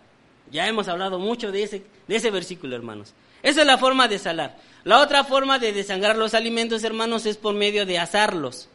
[0.51, 3.15] Ya hemos hablado mucho de ese, de ese versículo, hermanos.
[3.43, 4.57] Esa es la forma de salar.
[4.85, 8.69] La otra forma de desangrar los alimentos, hermanos, es por medio de asarlos.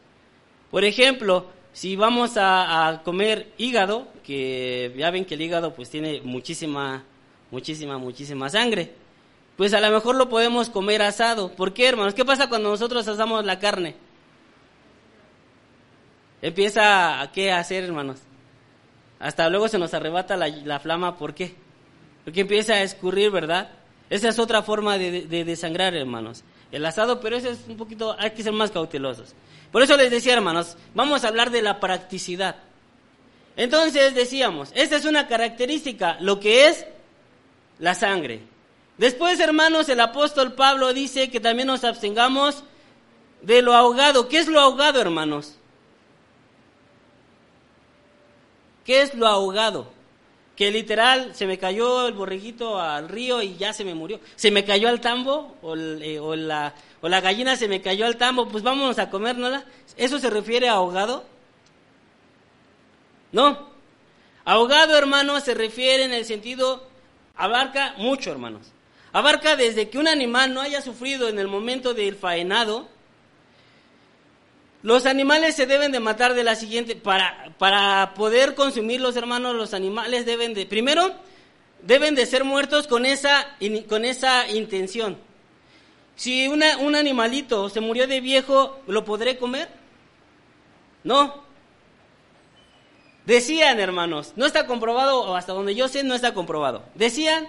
[0.71, 6.21] Por ejemplo, si vamos a, comer hígado, que ya ven que el hígado pues tiene
[6.21, 7.03] muchísima,
[7.53, 8.91] muchísima, muchísima sangre,
[9.55, 11.51] pues a lo mejor lo podemos comer asado.
[11.51, 12.15] ¿Por qué, hermanos?
[12.15, 13.95] ¿Qué pasa cuando nosotros asamos la carne?
[16.41, 18.17] Empieza a qué hacer, hermanos.
[19.19, 21.53] Hasta luego se nos arrebata la, la flama, ¿por qué?
[22.25, 23.69] Porque empieza a escurrir, ¿verdad?
[24.09, 26.43] Esa es otra forma de, desangrar, hermanos.
[26.71, 29.35] El asado, pero eso es un poquito, hay que ser más cautelosos.
[29.71, 32.55] Por eso les decía, hermanos, vamos a hablar de la practicidad.
[33.55, 36.87] Entonces decíamos, esta es una característica, lo que es
[37.79, 38.41] la sangre.
[38.97, 42.63] Después, hermanos, el apóstol Pablo dice que también nos abstengamos
[43.41, 44.27] de lo ahogado.
[44.29, 45.55] ¿Qué es lo ahogado, hermanos?
[48.85, 49.87] ¿Qué es lo ahogado?
[50.55, 54.19] que literal se me cayó el borreguito al río y ya se me murió.
[54.35, 58.63] Se me cayó al tambo o, eh, la, gallina se me cayó al tambo, pues
[58.63, 59.65] vámonos a comérnosla.
[59.97, 61.23] ¿Eso se refiere a ahogado?
[63.31, 63.73] No.
[64.45, 66.85] Ahogado, hermano, se refiere en el sentido,
[67.35, 68.67] abarca mucho, hermanos.
[69.11, 72.87] Abarca desde que un animal no haya sufrido en el momento del faenado,
[74.81, 79.55] los animales se deben de matar de la siguiente, para, para poder consumir los hermanos,
[79.55, 81.13] los animales deben de, primero,
[81.81, 83.55] deben de ser muertos con esa,
[83.87, 85.17] con esa intención.
[86.15, 89.69] Si una, un animalito se murió de viejo, ¿lo podré comer?
[91.03, 91.42] No.
[93.25, 96.83] Decían, hermanos, no está comprobado, o hasta donde yo sé, no está comprobado.
[96.95, 97.47] Decían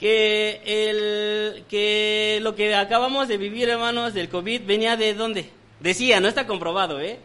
[0.00, 5.50] que, el, que lo que acabamos de vivir, hermanos, del COVID, venía de dónde?
[5.78, 7.20] Decía, no está comprobado, ¿eh?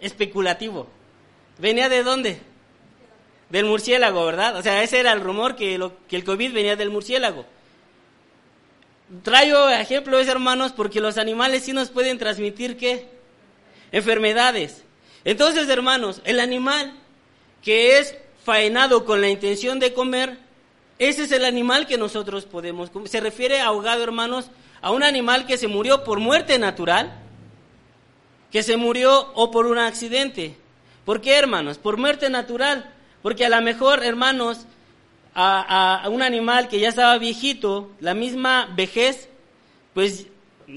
[0.00, 0.86] Especulativo.
[1.58, 2.38] ¿Venía de dónde?
[3.50, 4.56] Del murciélago, ¿verdad?
[4.56, 7.44] O sea, ese era el rumor que, lo, que el COVID venía del murciélago.
[9.22, 13.08] Traigo ejemplos, hermanos, porque los animales sí nos pueden transmitir qué?
[13.90, 14.84] Enfermedades.
[15.24, 16.92] Entonces, hermanos, el animal
[17.66, 20.38] que es faenado con la intención de comer,
[20.98, 23.08] ese es el animal que nosotros podemos comer.
[23.08, 24.46] Se refiere ahogado, hermanos,
[24.80, 27.26] a un animal que se murió por muerte natural
[28.56, 30.56] que se murió o por un accidente.
[31.04, 31.76] ¿Por qué, hermanos?
[31.76, 32.90] Por muerte natural.
[33.20, 34.66] Porque a lo mejor, hermanos,
[35.34, 39.28] a, un animal que ya estaba viejito, la misma vejez,
[39.92, 40.28] pues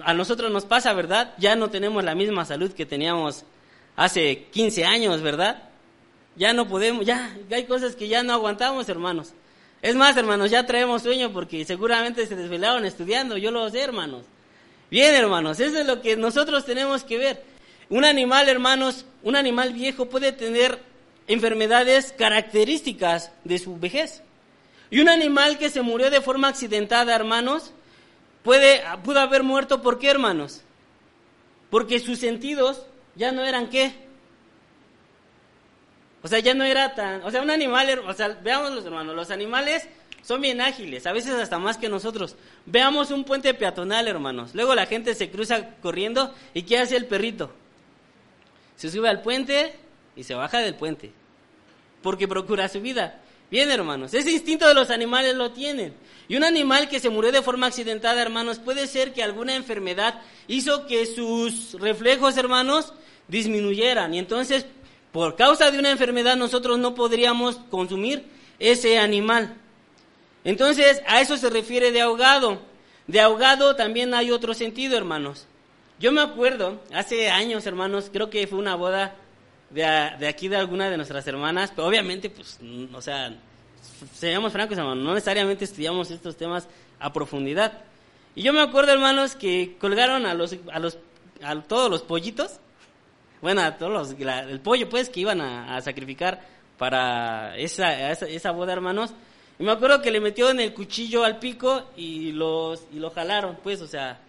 [0.04, 1.34] a nosotros nos pasa, ¿verdad?
[1.38, 3.45] Ya no tenemos la misma salud que teníamos
[3.95, 5.69] hace 15 años, ¿verdad?
[6.39, 9.34] Ya no podemos, ya hay cosas que ya no aguantamos, hermanos.
[9.82, 14.23] Es más, hermanos, ya traemos sueño porque seguramente se desvelaron estudiando, yo lo sé, hermanos.
[14.89, 17.43] Bien, hermanos, eso es lo que nosotros tenemos que ver.
[17.89, 20.80] Un animal, hermanos, un animal viejo puede tener
[21.28, 24.23] enfermedades características de su vejez.
[24.89, 27.73] Y un animal que se murió de forma accidentada, hermanos,
[28.43, 30.62] puede, pudo haber muerto, ¿por qué, hermanos?
[31.69, 32.84] Porque sus sentidos
[33.15, 34.08] ya no eran qué.
[36.22, 37.24] O sea, ya no era tan...
[37.24, 39.88] O sea, un animal, o sea, veamos los hermanos, los animales
[40.22, 42.36] son bien ágiles, a veces hasta más que nosotros.
[42.66, 44.54] Veamos un puente peatonal, hermanos.
[44.54, 47.52] Luego la gente se cruza corriendo y ¿qué hace el perrito?
[48.80, 49.74] se sube al puente
[50.16, 51.12] y se baja del puente,
[52.02, 53.20] porque procura su vida.
[53.52, 55.94] Bien, hermanos, ese instinto de los animales lo tienen.
[56.30, 60.22] Y un animal que se murió de forma accidentada, hermanos, puede ser que alguna enfermedad
[60.48, 62.94] hizo que sus reflejos, hermanos,
[63.28, 64.14] disminuyeran.
[64.14, 64.66] Y entonces
[65.12, 68.26] por causa de una enfermedad nosotros no podríamos consumir
[68.60, 69.56] ese animal.
[70.43, 72.62] Entonces, a eso se refiere de ahogado.
[73.08, 75.48] De ahogado también hay otro sentido, hermanos.
[76.00, 79.15] Yo me acuerdo, hace años, hermanos, creo que fue una boda
[79.69, 79.84] de,
[80.28, 82.60] aquí de alguna de nuestras hermanas, pero obviamente, pues,
[82.93, 83.36] o sea,
[84.13, 86.67] seamos francos, hermanos, no necesariamente estudiamos estos temas
[87.00, 87.84] a profundidad.
[88.36, 90.98] Y yo me acuerdo, hermanos, que colgaron a los, a los,
[91.41, 92.60] a todos los pollitos,
[93.41, 96.41] bueno, todos los, el pollo, pues, que iban a, sacrificar
[96.78, 99.12] para esa, esa, boda, hermanos.
[99.58, 103.12] Y me acuerdo que le metió en el cuchillo al pico y los, y lo
[103.12, 104.19] jalaron, pues, o sea,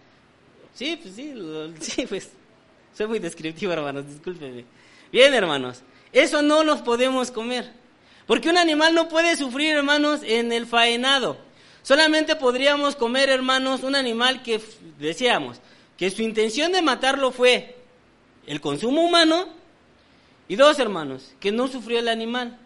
[0.73, 1.33] sí, pues sí,
[1.79, 2.31] sí, pues,
[2.93, 4.65] soy muy descriptivo, hermanos, discúlpenme.
[5.11, 5.81] Bien, hermanos,
[6.13, 7.71] eso no nos podemos comer.
[8.27, 11.37] Porque un animal no puede sufrir, hermanos, en el faenado.
[11.83, 14.61] Solamente podríamos comer, hermanos, un animal que
[14.99, 15.59] decíamos
[15.97, 17.80] que su intención de matarlo fue
[18.51, 19.45] el consumo humano
[20.49, 22.57] y dos, hermanos, que no sufrió el animal.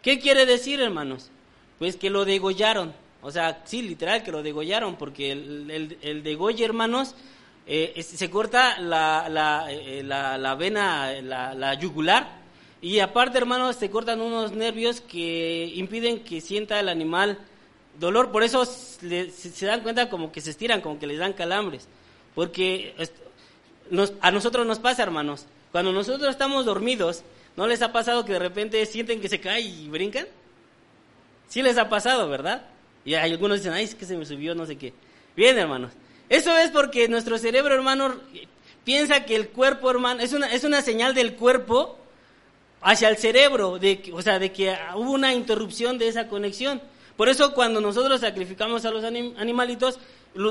[0.00, 1.30] ¿Qué quiere decir, hermanos?
[1.78, 2.94] Pues que lo degollaron.
[3.20, 7.14] O sea, sí, literal, que lo degollaron, porque el, el, el hermanos,
[7.66, 12.38] eh, se corta la, la, eh, la, vena, la, yugular,
[12.80, 17.38] y aparte, hermanos, se cortan unos nervios que impiden que sienta el animal
[18.00, 18.32] dolor.
[18.32, 21.86] Por eso se, dan cuenta como que se estiran, como que les dan calambres.
[22.34, 22.94] Porque
[24.20, 25.46] a nosotros nos pasa, hermanos.
[25.72, 27.22] Cuando nosotros estamos dormidos,
[27.56, 30.26] ¿no les ha pasado que de repente sienten que se cae y brincan?
[31.48, 32.62] Sí les ha pasado, ¿verdad?
[33.04, 34.92] Y hay algunos dicen, ay, es que se me subió, no sé qué.
[35.36, 35.92] Bien, hermanos.
[36.28, 38.14] Eso es porque nuestro cerebro, hermano,
[38.84, 41.98] piensa que el cuerpo, hermano, es una, es una señal del cuerpo
[42.80, 46.80] hacia el cerebro, de, o sea, de que hubo una interrupción de esa conexión.
[47.16, 49.98] Por eso cuando nosotros sacrificamos a los animalitos,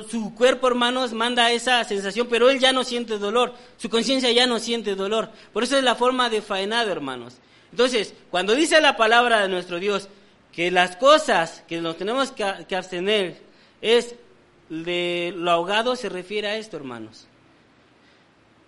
[0.09, 4.47] su cuerpo, hermanos, manda esa sensación, pero él ya no siente dolor, su conciencia ya
[4.47, 5.29] no siente dolor.
[5.53, 7.37] Por eso es la forma de faenado, hermanos.
[7.71, 10.09] Entonces, cuando dice la palabra de nuestro Dios
[10.51, 13.41] que las cosas que nos tenemos que abstener
[13.81, 14.15] es
[14.69, 17.27] de lo ahogado se refiere a esto, hermanos.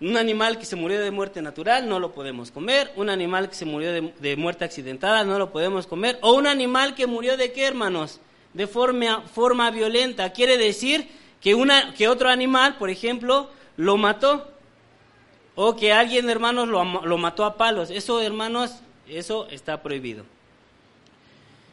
[0.01, 2.91] Un animal que se murió de muerte natural no lo podemos comer.
[2.95, 6.17] Un animal que se murió de, muerte accidentada no lo podemos comer.
[6.21, 8.21] O un animal que murió de qué, hermanos?
[8.59, 10.33] De forma, forma violenta.
[10.33, 11.07] Quiere decir
[11.39, 14.51] que, una, que otro animal, por ejemplo, lo mató.
[15.55, 17.89] O que alguien, hermanos, lo, lo mató a palos.
[17.89, 20.25] Eso, hermanos, eso está prohibido.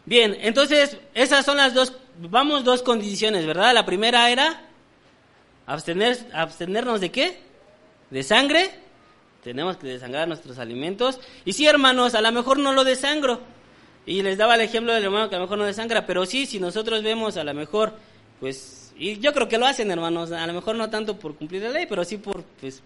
[0.05, 3.75] Bien, entonces esas son las dos, vamos dos condiciones, ¿verdad?
[3.75, 4.62] La primera era
[5.66, 7.40] abstener, abstenernos de qué?
[8.11, 8.70] De sangre.
[9.42, 11.18] Tenemos que desangrar nuestros alimentos.
[11.44, 13.40] Y sí, hermanos, a lo mejor no lo desangro.
[14.07, 16.47] Y les daba el ejemplo del hermano que a lo mejor no desangra, pero sí,
[16.47, 17.95] si nosotros vemos a lo mejor,
[18.38, 21.62] pues, y yo creo que lo hacen, hermanos, a lo mejor no tanto por cumplir
[21.62, 22.83] la ley, pero sí por, pues,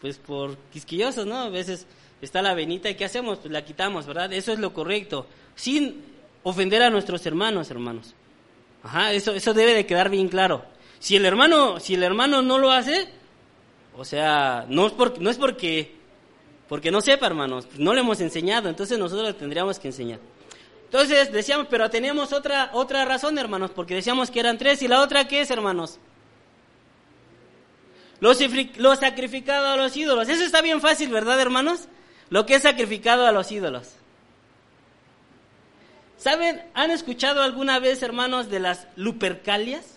[0.00, 1.36] pues por quisquillosos, ¿no?
[1.36, 1.86] A veces
[2.22, 3.38] está la venita y ¿qué hacemos?
[3.38, 4.32] Pues la quitamos, ¿verdad?
[4.32, 5.26] Eso es lo correcto.
[5.54, 6.02] Sin
[6.42, 8.14] ofender a nuestros hermanos, hermanos.
[8.82, 10.64] Ajá, eso, eso debe de quedar bien claro.
[10.98, 13.08] Si el hermano, si el hermano no lo hace,
[13.96, 15.96] o sea, no es porque, no es porque,
[16.70, 20.20] porque no sepa, hermanos, no le hemos enseñado, entonces nosotros le tendríamos que enseñar.
[20.84, 25.00] Entonces decíamos, pero teníamos otra, otra razón, hermanos, porque decíamos que eran tres, y la
[25.00, 25.98] otra, ¿qué es, hermanos?
[28.20, 28.30] Lo,
[28.76, 30.28] lo sacrificado a los ídolos.
[30.28, 31.88] Eso está bien fácil, ¿verdad, hermanos?
[32.28, 33.88] Lo que es sacrificado a los ídolos.
[36.18, 36.62] ¿Saben?
[36.74, 39.96] ¿Han escuchado alguna vez, hermanos, de las lupercalias?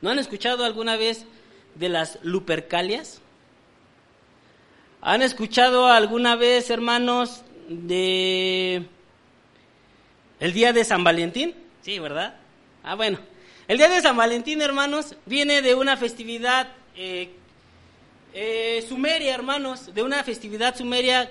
[0.00, 1.26] ¿No han escuchado alguna vez
[1.74, 3.20] de las lupercalias?
[5.04, 8.86] ¿Han escuchado alguna vez, hermanos, de
[10.38, 11.56] el día de San Valentín?
[11.80, 12.36] Sí, ¿verdad?
[12.84, 13.18] Ah, bueno.
[13.66, 17.30] El día de San Valentín, hermanos, viene de una festividad eh,
[18.32, 21.28] eh, sumeria, hermanos, de una festividad sumeria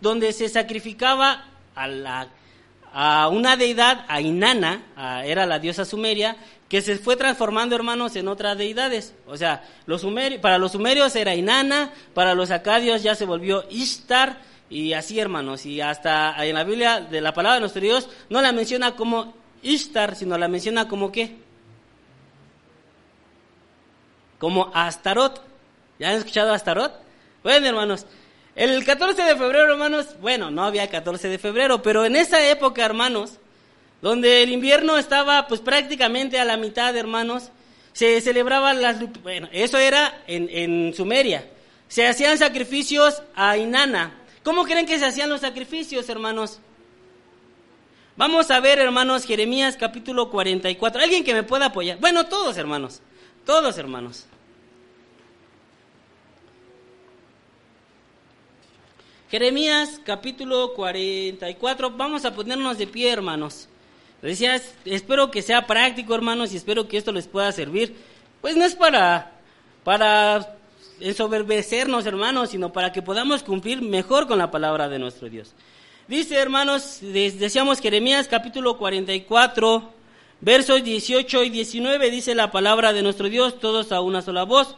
[0.00, 2.26] donde se sacrificaba a, la,
[2.92, 4.82] a una deidad, a Inanna,
[5.24, 6.36] era la diosa sumeria,
[6.68, 9.14] que se fue transformando, hermanos, en otras deidades.
[9.26, 10.06] O sea, los
[10.40, 14.38] para los sumerios era Inanna, para los acadios ya se volvió Ishtar,
[14.70, 15.66] y así, hermanos.
[15.66, 19.34] Y hasta en la Biblia, de la palabra de nuestro Dios, no la menciona como
[19.62, 21.38] Ishtar, sino la menciona como qué?
[24.38, 25.42] Como Astarot.
[25.98, 26.92] ¿Ya han escuchado Astarot?
[27.42, 28.06] Bueno, hermanos,
[28.56, 32.84] el 14 de febrero, hermanos, bueno, no había 14 de febrero, pero en esa época,
[32.84, 33.38] hermanos,
[34.02, 37.50] donde el invierno estaba pues prácticamente a la mitad, hermanos,
[37.92, 38.98] se celebraban las...
[39.22, 41.48] Bueno, eso era en, en Sumeria.
[41.88, 44.14] Se hacían sacrificios a Inanna.
[44.42, 46.60] ¿Cómo creen que se hacían los sacrificios, hermanos?
[48.16, 51.00] Vamos a ver, hermanos, Jeremías capítulo 44.
[51.00, 51.98] ¿Alguien que me pueda apoyar?
[51.98, 53.00] Bueno, todos, hermanos.
[53.44, 54.26] Todos, hermanos.
[59.30, 63.68] Jeremías capítulo 44, vamos a ponernos de pie, hermanos.
[64.20, 67.94] Decía, espero que sea práctico, hermanos, y espero que esto les pueda servir.
[68.40, 69.30] Pues no es para,
[69.84, 70.56] para
[70.98, 75.54] ensoberbecernos, hermanos, sino para que podamos cumplir mejor con la palabra de nuestro Dios.
[76.08, 79.92] Dice, hermanos, decíamos Jeremías capítulo 44,
[80.40, 84.74] versos 18 y 19, dice la palabra de nuestro Dios, todos a una sola voz.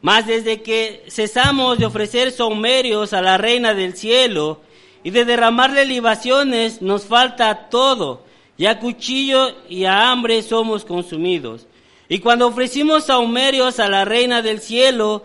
[0.00, 4.60] Mas desde que cesamos de ofrecer somerios a la reina del cielo
[5.02, 8.24] y de derramarle libaciones, nos falta todo,
[8.56, 11.66] y a cuchillo y a hambre somos consumidos.
[12.08, 15.22] Y cuando ofrecimos saumerios a la reina del cielo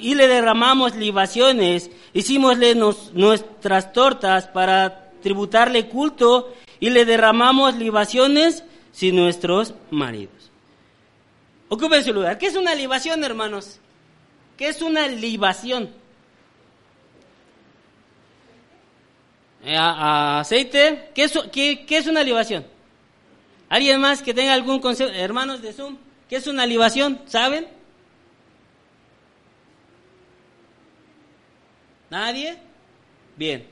[0.00, 9.16] y le derramamos libaciones, hicimosle nuestras tortas para tributarle culto y le derramamos libaciones sin
[9.16, 10.35] nuestros maridos.
[11.68, 12.38] Ocupen su lugar.
[12.38, 13.78] ¿Qué es una libación, hermanos?
[14.56, 15.90] ¿Qué es una libación?
[19.64, 21.10] Eh, aceite.
[21.14, 22.64] ¿Qué es, qué, ¿Qué es una libación?
[23.68, 25.12] ¿Alguien más que tenga algún concepto?
[25.12, 25.96] Hermanos de Zoom,
[26.28, 27.20] ¿qué es una libación?
[27.26, 27.66] ¿Saben?
[32.10, 32.56] ¿Nadie?
[33.36, 33.66] Bien.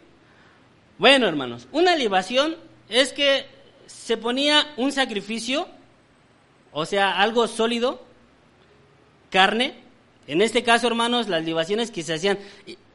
[0.99, 2.57] Bueno, hermanos, una libación
[2.89, 3.47] es que
[3.87, 5.69] se ponía un sacrificio
[6.75, 8.03] o sea, algo sólido,
[9.31, 9.75] carne.
[10.27, 12.39] En este caso, hermanos, las libaciones que se hacían.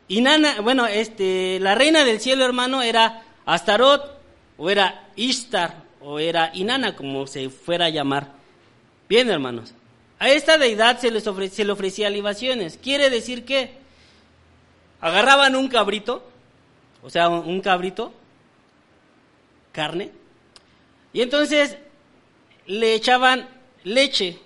[0.07, 0.21] Y,
[0.61, 4.19] bueno, este, la reina del cielo, hermano, era Astarot,
[4.57, 8.34] o era Ishtar, o era Inanna, como se fuera a llamar.
[9.07, 9.73] Bien, hermanos.
[10.19, 12.77] A esta deidad se, les se le ofrecía libaciones.
[12.84, 13.71] Quiere decir que
[14.99, 16.27] agarraban un cabrito,
[17.01, 18.11] o sea, un cabrito,
[19.71, 20.11] carne,
[21.13, 21.77] y entonces
[22.65, 23.47] le echaban
[23.84, 24.39] leche.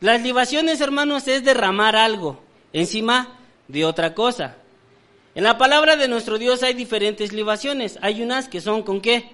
[0.00, 2.40] Las libaciones, hermanos, es derramar algo
[2.72, 4.56] encima de otra cosa.
[5.34, 7.98] En la palabra de nuestro Dios hay diferentes libaciones.
[8.02, 9.30] Hay unas que son con qué?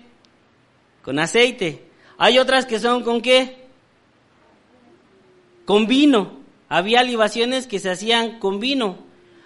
[1.03, 1.85] Con aceite.
[2.19, 3.67] Hay otras que son con qué?
[5.65, 6.39] Con vino.
[6.69, 8.99] Había libaciones que se hacían con vino.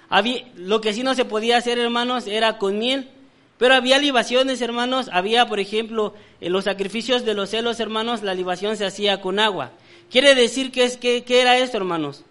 [0.09, 3.09] Había, lo que sí no se podía hacer, hermanos, era con miel.
[3.57, 5.09] Pero había libaciones, hermanos.
[5.13, 9.39] Había, por ejemplo, en los sacrificios de los celos, hermanos, la libación se hacía con
[9.39, 9.73] agua.
[10.13, 12.23] Quiere decir que es que era esto, hermanos.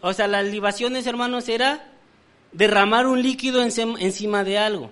[0.00, 1.88] o sea, las libaciones, hermanos, era
[2.50, 4.90] derramar un líquido encima de algo.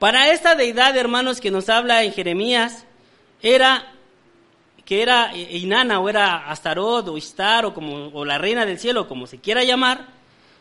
[0.00, 2.86] Para esta deidad, hermanos, que nos habla en Jeremías,
[3.40, 3.92] era
[4.84, 9.06] que era Inanna o era Astarot o Istar o como o la reina del cielo,
[9.06, 10.08] como se quiera llamar,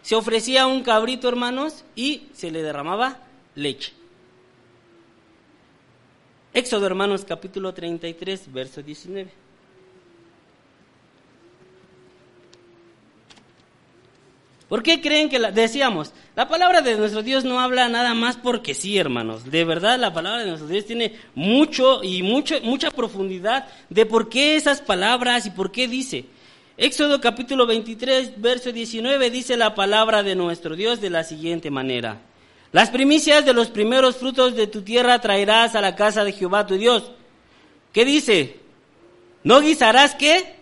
[0.04, 3.18] se ofrecía un cabrito, hermanos, y se le derramaba
[3.56, 3.94] leche.
[6.54, 9.45] Éxodo, hermanos, capítulo 33, verso 19.
[14.76, 18.36] ¿Por qué creen que la, decíamos, la palabra de nuestro Dios no habla nada más
[18.36, 19.50] porque sí, hermanos?
[19.50, 24.28] De verdad, la palabra de nuestro Dios tiene mucho y mucho, mucha profundidad de por
[24.28, 26.26] qué esas palabras y por qué dice.
[26.76, 32.20] Éxodo capítulo 23, verso 19 dice la palabra de nuestro Dios de la siguiente manera.
[32.74, 36.68] Las primicias de los primeros frutos de tu tierra traerás a la casa de Jehová
[36.68, 37.14] tu Dios.
[37.94, 38.60] ¿Qué dice?
[39.42, 40.58] ¿No guisarás qué?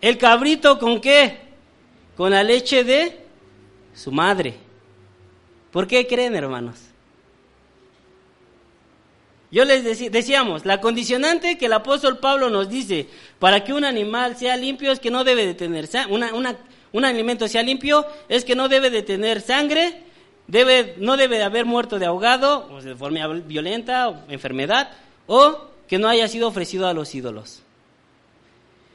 [0.00, 1.46] ¿El cabrito con qué?
[2.18, 3.27] con la leche de
[3.98, 4.54] su madre.
[5.72, 6.76] ¿Por qué creen, hermanos?
[9.50, 9.82] Yo les
[10.12, 14.92] decíamos, la condicionante que el apóstol Pablo nos dice para que un animal sea limpio
[14.92, 16.56] es que no debe de tener una,
[16.92, 20.02] un alimento sea limpio es que no debe de tener sangre,
[20.46, 24.90] debe, no debe de haber muerto de ahogado o de forma violenta o enfermedad
[25.26, 27.62] o que no haya sido ofrecido a los ídolos.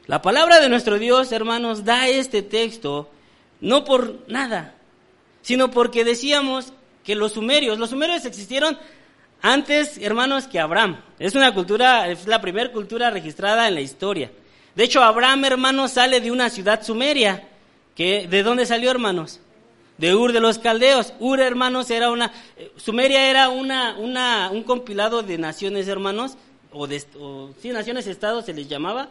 [0.05, 3.09] La palabra de nuestro Dios, hermanos, da este texto
[3.59, 4.75] no por nada,
[5.43, 6.73] sino porque decíamos
[7.03, 8.79] que los sumerios, los sumerios existieron
[9.41, 11.01] antes, hermanos, que Abraham.
[11.19, 14.31] Es una cultura, es la primera cultura registrada en la historia.
[14.73, 17.49] De hecho, Abraham, hermanos, sale de una ciudad sumeria.
[17.95, 19.41] ¿De dónde salió, hermanos?
[19.97, 21.13] De Ur de los Caldeos.
[21.19, 22.31] Ur, hermanos, era una...
[22.77, 26.37] Sumeria era una, una, un compilado de naciones, hermanos,
[26.71, 29.09] o, de, o sí, naciones-estados se les llamaba.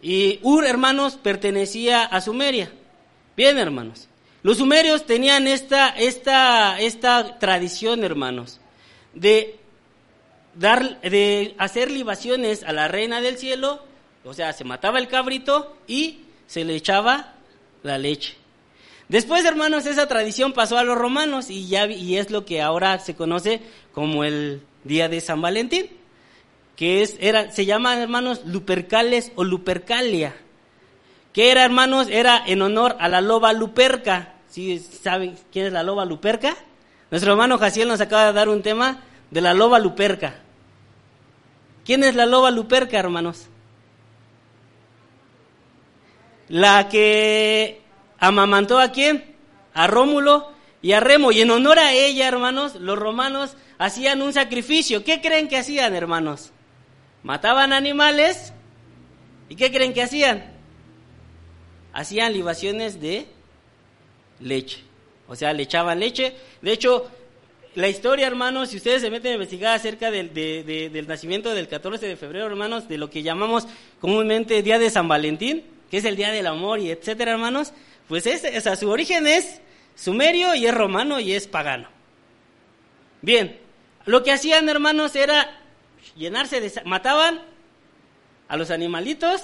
[0.00, 2.72] Y Ur, hermanos, pertenecía a Sumeria.
[3.36, 4.08] Bien, hermanos.
[4.42, 8.60] Los sumerios tenían esta, esta, esta tradición, hermanos,
[9.14, 9.58] de,
[10.54, 13.82] dar, de hacer libaciones a la reina del cielo,
[14.24, 17.34] o sea, se mataba el cabrito y se le echaba
[17.82, 18.36] la leche.
[19.08, 22.98] Después, hermanos, esa tradición pasó a los romanos y, ya, y es lo que ahora
[22.98, 23.62] se conoce
[23.92, 25.88] como el día de San Valentín,
[26.76, 30.36] que es, era, se llama, hermanos, Lupercales o Lupercalia.
[31.38, 32.08] ¿Qué era, hermanos?
[32.10, 34.34] Era en honor a la loba Luperca.
[34.48, 36.56] ¿Sí saben quién es la loba Luperca?
[37.12, 40.34] Nuestro hermano Jaciel nos acaba de dar un tema de la loba luperca.
[41.84, 43.46] ¿Quién es la loba luperca, hermanos?
[46.48, 47.82] La que
[48.18, 49.36] amamantó a quién?
[49.74, 50.50] A Rómulo
[50.82, 51.30] y a Remo.
[51.30, 55.04] Y en honor a ella, hermanos, los romanos hacían un sacrificio.
[55.04, 56.50] ¿Qué creen que hacían, hermanos?
[57.22, 58.52] Mataban animales.
[59.48, 60.57] ¿Y qué creen que hacían?
[61.92, 63.26] Hacían libaciones de
[64.40, 64.78] leche.
[65.26, 66.34] O sea, le echaban leche.
[66.62, 67.10] De hecho,
[67.74, 72.06] la historia, hermanos, si ustedes se meten a investigar acerca del, del nacimiento del 14
[72.06, 73.68] de febrero, hermanos, de lo que llamamos
[74.00, 77.72] comúnmente Día de San Valentín, que es el Día del Amor y etcétera, hermanos,
[78.08, 79.60] pues es, o sea, su origen es
[79.94, 81.88] sumerio y es romano y es pagano.
[83.20, 83.58] Bien,
[84.06, 85.60] lo que hacían, hermanos, era
[86.16, 86.72] llenarse de...
[86.84, 87.40] mataban
[88.48, 89.42] a los animalitos,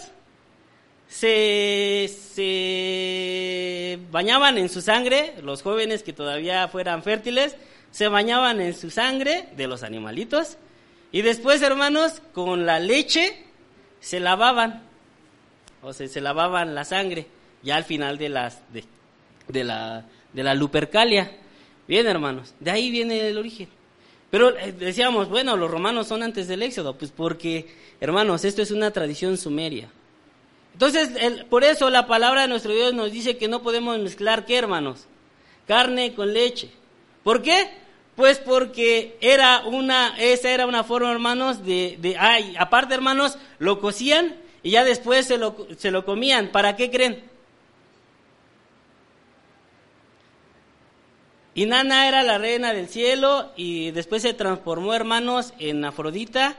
[1.14, 7.56] se, se bañaban en su sangre, los jóvenes que todavía fueran fértiles,
[7.92, 10.56] se bañaban en su sangre de los animalitos
[11.12, 13.44] y después, hermanos, con la leche
[14.00, 14.82] se lavaban,
[15.82, 17.28] o se lavaban la sangre
[17.62, 18.82] ya al final de, las, de,
[19.46, 21.30] de, la, de la lupercalia.
[21.86, 23.68] Bien, hermanos, de ahí viene el origen.
[24.32, 28.72] Pero eh, decíamos, bueno, los romanos son antes del éxodo, pues porque, hermanos, esto es
[28.72, 29.88] una tradición sumeria.
[30.74, 31.08] Entonces,
[31.48, 35.06] por eso la palabra de nuestro Dios nos dice que no podemos mezclar, ¿qué, hermanos?
[35.68, 36.68] Carne con leche.
[37.22, 37.70] ¿Por qué?
[38.16, 43.80] Pues porque era una, esa era una forma, hermanos, de, de ay, aparte, hermanos, lo
[43.80, 46.48] cocían y ya después se lo, se lo comían.
[46.48, 47.22] ¿Para qué creen?
[51.54, 56.56] Y Nana era la reina del cielo y después se transformó, hermanos, en Afrodita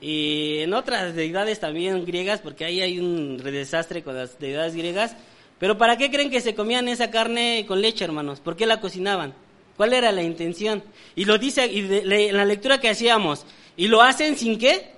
[0.00, 5.16] y en otras deidades también griegas, porque ahí hay un desastre con las deidades griegas.
[5.58, 8.40] Pero ¿para qué creen que se comían esa carne con leche, hermanos?
[8.40, 9.34] ¿Por qué la cocinaban?
[9.76, 10.82] ¿Cuál era la intención?
[11.14, 13.44] Y lo dice en la lectura que hacíamos.
[13.76, 14.92] ¿Y lo hacen sin qué?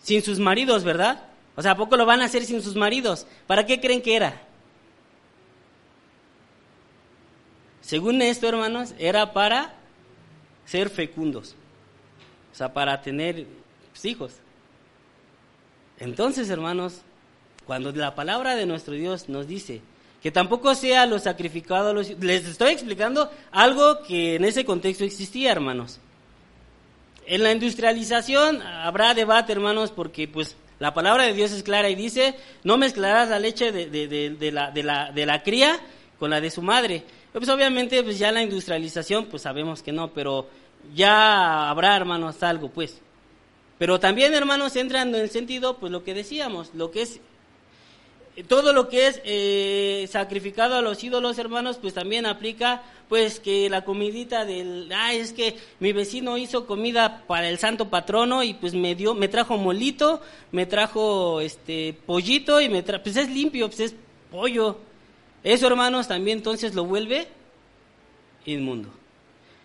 [0.00, 1.24] Sin sus maridos, ¿verdad?
[1.56, 3.26] O sea, ¿a poco lo van a hacer sin sus maridos?
[3.46, 4.42] ¿Para qué creen que era?
[7.80, 9.74] Según esto, hermanos, era para
[10.64, 11.56] ser fecundos,
[12.52, 13.46] o sea, para tener
[14.04, 14.32] hijos.
[15.98, 17.02] Entonces, hermanos,
[17.66, 19.80] cuando la palabra de nuestro Dios nos dice
[20.22, 25.50] que tampoco sea lo sacrificado, los, les estoy explicando algo que en ese contexto existía,
[25.52, 25.98] hermanos.
[27.26, 31.94] En la industrialización habrá debate, hermanos, porque pues la palabra de Dios es clara y
[31.94, 32.34] dice,
[32.64, 35.78] no mezclarás la leche de, de, la, de la cría
[36.18, 37.04] con la de su madre.
[37.32, 40.48] Pues obviamente pues ya la industrialización pues sabemos que no, pero
[40.94, 43.00] ya habrá hermanos algo pues.
[43.78, 47.20] Pero también hermanos entran en el sentido pues lo que decíamos, lo que es
[48.48, 53.68] todo lo que es eh, sacrificado a los ídolos hermanos pues también aplica pues que
[53.68, 58.54] la comidita del ah es que mi vecino hizo comida para el santo patrono y
[58.54, 63.28] pues me dio me trajo molito me trajo este pollito y me trajo pues es
[63.28, 63.94] limpio pues es
[64.30, 64.78] pollo
[65.44, 67.26] eso, hermanos, también entonces lo vuelve
[68.46, 68.88] inmundo.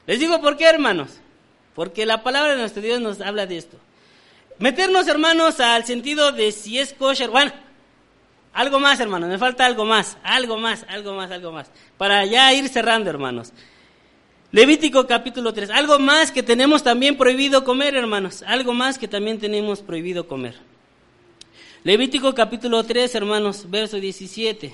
[0.07, 1.19] Les digo por qué, hermanos.
[1.75, 3.77] Porque la palabra de nuestro Dios nos habla de esto.
[4.57, 7.29] Meternos, hermanos, al sentido de si es kosher.
[7.29, 7.51] Bueno,
[8.53, 9.29] algo más, hermanos.
[9.29, 10.17] Me falta algo más.
[10.23, 11.69] Algo más, algo más, algo más.
[11.97, 13.51] Para ya ir cerrando, hermanos.
[14.51, 15.69] Levítico capítulo 3.
[15.69, 18.43] Algo más que tenemos también prohibido comer, hermanos.
[18.47, 20.55] Algo más que también tenemos prohibido comer.
[21.83, 24.73] Levítico capítulo 3, hermanos, verso 17.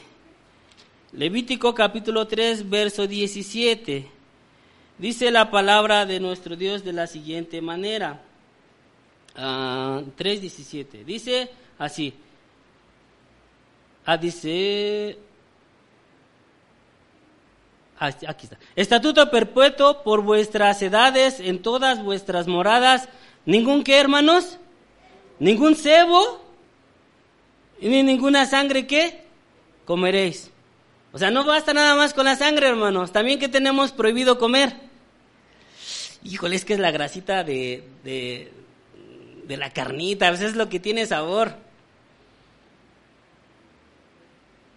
[1.12, 4.13] Levítico capítulo 3, verso 17.
[5.04, 8.22] Dice la palabra de nuestro Dios de la siguiente manera.
[9.36, 10.88] 3.17.
[10.94, 12.14] Ah, dice así.
[14.06, 15.18] Ah, dice...
[18.00, 18.58] Ah, aquí está.
[18.78, 23.10] Estatuto perpetuo por vuestras edades en todas vuestras moradas.
[23.46, 24.58] ¿Ningún qué, hermanos?
[25.38, 26.42] ¿Ningún cebo?
[27.82, 29.26] ¿Ni ninguna sangre qué?
[29.84, 30.50] Comeréis.
[31.12, 33.12] O sea, no basta nada más con la sangre, hermanos.
[33.12, 34.93] También que tenemos prohibido comer.
[36.24, 38.52] Híjole, es que es la grasita de, de,
[39.46, 41.54] de la carnita, a veces es lo que tiene sabor.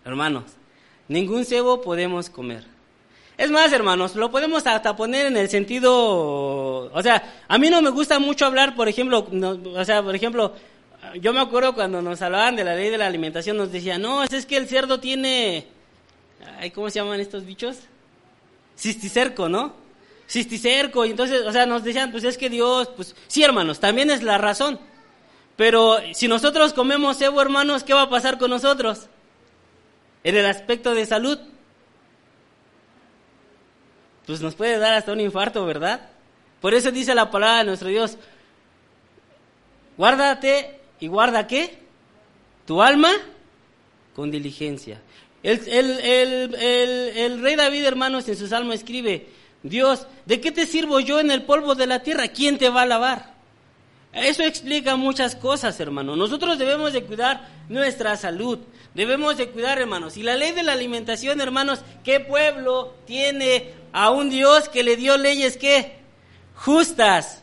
[0.05, 0.45] Hermanos,
[1.09, 2.65] ningún cebo podemos comer.
[3.39, 7.83] Es más, hermanos, lo podemos hasta poner en el sentido, o sea, a mí no
[7.83, 9.29] me gusta mucho hablar, por ejemplo,
[9.75, 10.55] o sea, por ejemplo,
[11.21, 14.23] yo me acuerdo cuando nos hablaban de la ley de la alimentación, nos decían, no,
[14.23, 15.67] es que el cerdo tiene
[16.75, 17.79] ¿cómo se llaman estos bichos?
[18.79, 19.86] Cisticerco, ¿no?
[20.29, 24.11] Cisticerco, y entonces, o sea, nos decían, pues es que Dios, pues sí, hermanos, también
[24.11, 24.81] es la razón.
[25.57, 29.09] Pero si nosotros comemos cebo, hermanos, ¿qué va a pasar con nosotros?
[30.25, 31.39] En el aspecto de salud.
[34.27, 36.11] pues nos puede dar hasta un infarto, ¿verdad?
[36.61, 38.19] Por eso dice la palabra de nuestro Dios,
[39.97, 41.79] guárdate y guarda qué?
[42.67, 43.13] Tu alma
[44.17, 45.01] con diligencia.
[45.43, 49.29] El, el, rey David, hermanos, en su salmo escribe,
[49.69, 52.29] Dios, ¿de qué te sirvo yo en el polvo de la tierra?
[52.29, 53.35] ¿Quién te va a lavar?
[54.13, 56.17] Eso explica muchas cosas, hermano.
[56.17, 58.59] Nosotros debemos de cuidar nuestra salud.
[58.95, 60.17] Debemos de cuidar, hermanos.
[60.17, 64.97] Y la ley de la alimentación, hermanos, ¿qué pueblo tiene a un Dios que le
[64.97, 65.99] dio leyes que
[66.55, 67.43] justas?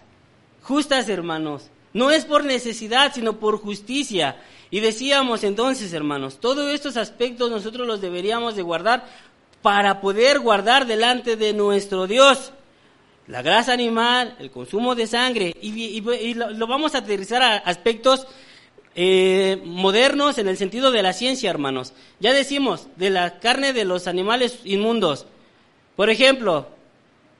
[0.63, 1.69] Justas, hermanos.
[1.93, 4.37] No es por necesidad, sino por justicia.
[4.71, 9.05] Y decíamos entonces, hermanos, todos estos aspectos nosotros los deberíamos de guardar
[9.63, 12.51] para poder guardar delante de nuestro Dios
[13.27, 16.01] la grasa animal, el consumo de sangre, y,
[16.33, 18.27] lo, vamos a aterrizar a aspectos
[18.95, 21.93] eh, modernos en el sentido de la ciencia, hermanos.
[22.19, 25.25] Ya decimos, de la carne de los animales inmundos.
[25.95, 26.67] Por ejemplo,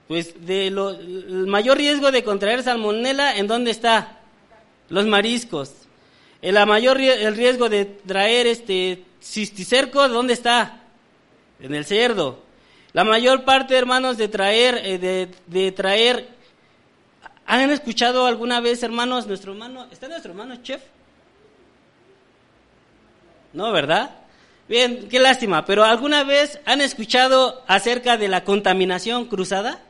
[0.08, 4.20] pues de el mayor riesgo de contraer salmonela, ¿en dónde está?
[4.90, 5.74] Los mariscos.
[6.42, 10.83] El mayor el riesgo de traer este cisticerco, ¿dónde está?
[11.64, 12.40] En el cerdo.
[12.92, 16.28] La mayor parte, hermanos, de traer, eh, de, traer,
[17.46, 20.84] ¿han escuchado alguna vez, hermanos, nuestro hermano, ¿está nuestro hermano chef?
[23.54, 24.12] No, ¿verdad?
[24.68, 29.82] Bien, qué lástima, pero ¿alguna vez han escuchado acerca de la contaminación cruzada?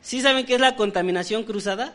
[0.00, 1.94] ¿Sí saben qué es la contaminación cruzada?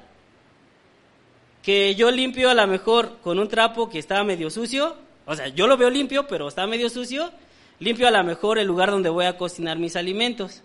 [1.64, 4.96] Que yo limpio a lo mejor con un trapo que estaba medio sucio,
[5.26, 7.32] o sea, yo lo veo limpio, pero está medio sucio,
[7.80, 10.62] limpio a lo mejor el lugar donde voy a cocinar mis alimentos.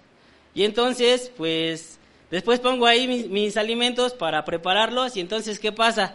[0.55, 1.99] Y entonces, pues,
[2.31, 6.15] después pongo ahí mis, alimentos para prepararlos y entonces, ¿qué pasa?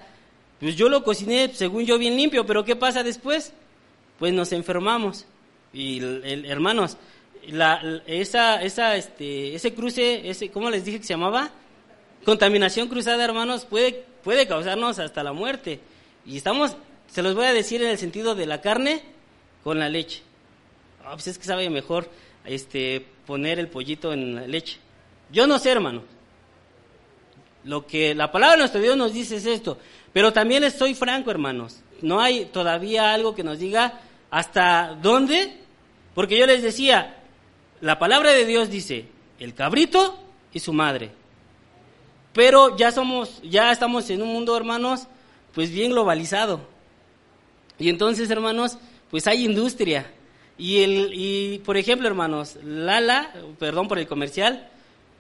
[0.60, 3.54] Pues yo lo cociné, según yo, bien limpio, pero ¿qué pasa después?
[4.20, 5.26] Pues nos enfermamos.
[5.74, 6.00] Y,
[6.46, 6.98] hermanos,
[7.48, 11.52] la, esa, esa, este, ese cruce, ese, ¿cómo les dije que se llamaba?
[12.24, 15.80] Contaminación cruzada, hermanos, puede, puede causarnos hasta la muerte.
[16.26, 16.78] Y estamos,
[17.08, 19.02] se los voy a decir en el sentido de la carne
[19.64, 20.22] con la leche.
[21.06, 22.10] Ah, pues es que sabe mejor
[22.45, 24.78] este, poner el pollito en la leche.
[25.32, 26.04] Yo no sé, hermano.
[27.66, 29.78] Lo que la palabra de nuestro Dios nos dice es esto.
[30.14, 31.82] Pero también estoy franco, hermanos.
[32.01, 33.99] No hay todavía algo que nos diga
[34.32, 35.58] hasta dónde.
[36.14, 37.18] Porque yo les decía,
[37.82, 39.06] la palabra de Dios dice,
[39.39, 40.20] el cabrito
[40.54, 41.12] y su madre.
[42.34, 45.08] Pero ya somos, ya estamos en un mundo, hermanos,
[45.54, 46.62] pues bien globalizado.
[47.78, 48.78] Y entonces, hermanos,
[49.10, 50.12] pues hay industria.
[50.58, 54.70] Y, el, y por ejemplo, hermanos, Lala, perdón por el comercial,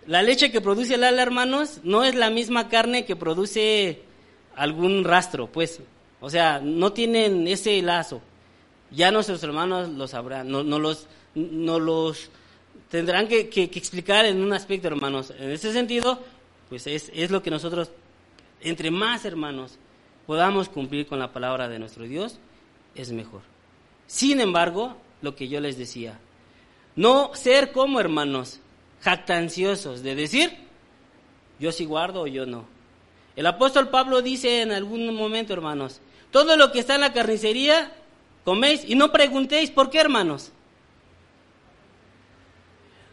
[0.05, 4.01] la leche que produce Lala, hermanos, no es la misma carne que produce
[4.55, 5.81] algún rastro, pues.
[6.21, 8.21] O sea, no tienen ese lazo.
[8.91, 12.29] Ya nuestros hermanos lo sabrán, no, no los, no los
[12.89, 15.33] tendrán que, explicar en un aspecto, hermanos.
[15.37, 16.19] En ese sentido,
[16.69, 17.89] pues es, es lo que nosotros,
[18.61, 19.79] entre más hermanos,
[20.27, 22.37] podamos cumplir con la palabra de nuestro Dios,
[22.93, 23.41] es mejor.
[24.05, 26.19] Sin embargo, lo que yo les decía.
[26.95, 28.59] No ser como hermanos,
[29.01, 30.51] jactanciosos, de decir,
[31.59, 32.65] yo sí guardo o yo no.
[33.35, 37.91] El apóstol Pablo dice en algún momento, hermanos, todo lo que está en la carnicería,
[38.43, 40.51] coméis y no preguntéis por qué, hermanos.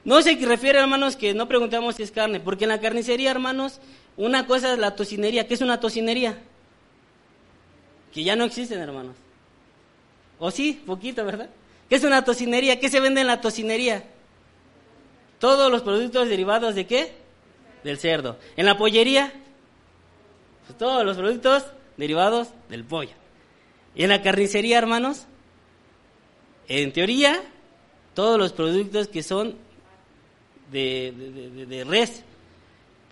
[0.05, 3.81] No se refiere, hermanos, que no preguntamos si es carne, porque en la carnicería, hermanos,
[4.17, 5.47] una cosa es la tocinería.
[5.47, 6.39] ¿Qué es una tocinería?
[8.13, 9.15] Que ya no existen, hermanos.
[10.39, 11.51] O sí, poquito, ¿verdad?
[11.91, 12.79] ¿Qué es una tocinería?
[12.79, 14.05] ¿Qué se vende en la tocinería?
[15.41, 17.13] Todos los productos derivados de qué?
[17.83, 18.39] Del cerdo.
[18.57, 19.33] En la pollería,
[20.67, 21.65] pues todos los productos
[21.97, 23.11] derivados del pollo.
[23.97, 25.27] Y en la carnicería, hermanos,
[26.69, 27.43] en teoría,
[28.15, 29.57] todos los productos que son
[30.71, 32.23] de, de, de, res.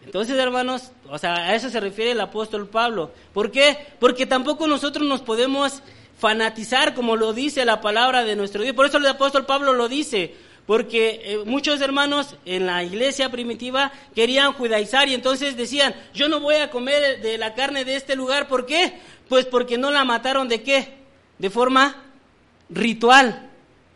[0.05, 3.11] Entonces, hermanos, o sea, a eso se refiere el apóstol Pablo.
[3.35, 3.77] ¿Por qué?
[3.99, 5.83] Porque tampoco nosotros nos podemos
[6.19, 8.75] fanatizar, como lo dice la palabra de nuestro Dios.
[8.75, 10.35] Por eso el apóstol Pablo lo dice,
[10.67, 16.41] porque eh, muchos hermanos en la iglesia primitiva querían judaizar y entonces decían, yo no
[16.41, 18.99] voy a comer de la carne de este lugar, ¿por qué?
[19.29, 20.99] Pues porque no la mataron de qué?
[21.39, 22.05] De forma
[22.69, 23.49] ritual.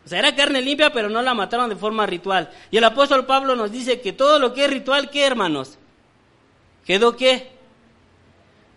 [0.04, 2.50] O sea, era carne limpia, pero no la mataron de forma ritual.
[2.70, 5.78] Y el apóstol Pablo nos dice que todo lo que es ritual, ¿qué hermanos?
[6.84, 7.50] ¿Quedó qué?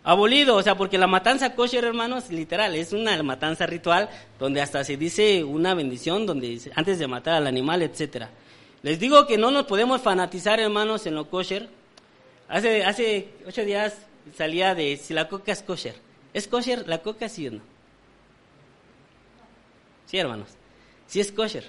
[0.06, 4.08] Abolido, o sea, porque la matanza kosher, hermanos, literal, es una matanza ritual
[4.39, 8.30] donde hasta se dice una bendición donde antes de matar al animal, etcétera.
[8.84, 11.68] Les digo que no nos podemos fanatizar, hermanos, en lo kosher.
[12.47, 13.97] Hace, hace ocho días
[14.38, 15.95] salía de si la coca es kosher.
[16.36, 17.62] ¿Es kosher la coca, sí o no?
[20.06, 20.49] Sí, hermanos.
[21.08, 21.68] Sí es kosher.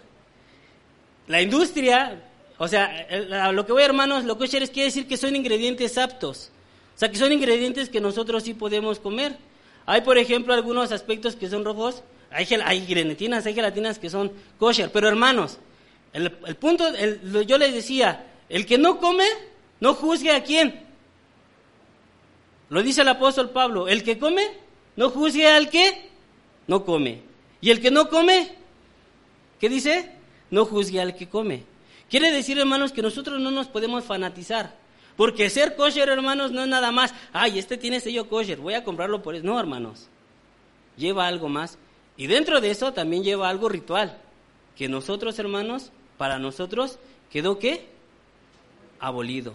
[1.26, 2.22] La industria,
[2.58, 6.50] o sea, lo que voy hermanos, lo kosher es quiere decir que son ingredientes aptos.
[6.96, 9.36] O sea, que son ingredientes que nosotros sí podemos comer.
[9.84, 12.02] Hay, por ejemplo, algunos aspectos que son rojos.
[12.30, 14.90] Hay, hay gelatinas, hay gelatinas que son kosher.
[14.90, 15.58] Pero hermanos,
[16.14, 16.86] el, punto,
[17.42, 19.26] yo les decía, el que no come,
[19.78, 20.86] no juzgue a quién.
[22.70, 24.42] Lo dice el apóstol Pablo, el que come,
[24.96, 26.08] no juzgue al que
[26.66, 27.20] no come.
[27.60, 28.54] Y el que no come,
[29.60, 30.12] ¿qué dice?
[30.50, 31.64] No juzgue al que come.
[32.08, 34.85] Quiere decir, hermanos, que nosotros no nos podemos fanatizar.
[35.16, 38.84] Porque ser kosher, hermanos, no es nada más, ay, este tiene sello kosher, voy a
[38.84, 39.46] comprarlo por eso.
[39.46, 40.08] No, hermanos.
[40.96, 41.78] Lleva algo más.
[42.16, 44.18] Y dentro de eso también lleva algo ritual.
[44.76, 46.98] Que nosotros, hermanos, para nosotros,
[47.30, 47.86] quedó qué?
[48.98, 49.54] Abolido.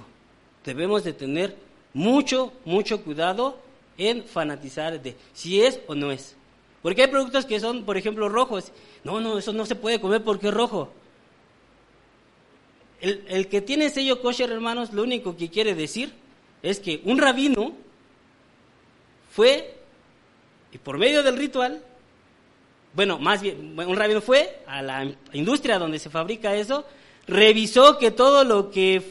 [0.66, 1.56] Debemos de tener
[1.94, 3.58] mucho, mucho cuidado
[3.98, 6.36] en fanatizar de si es o no es.
[6.82, 8.72] Porque hay productos que son, por ejemplo, rojos.
[9.04, 10.92] No, no, eso no se puede comer porque es rojo.
[13.02, 16.14] El, que tiene sello kosher, hermanos, lo único que quiere decir
[16.62, 17.74] es que un rabino
[19.32, 19.76] fue,
[20.72, 21.84] y por medio del ritual,
[22.94, 26.86] bueno, más bien, un rabino fue a la industria donde se fabrica eso,
[27.26, 29.02] revisó que todo lo que,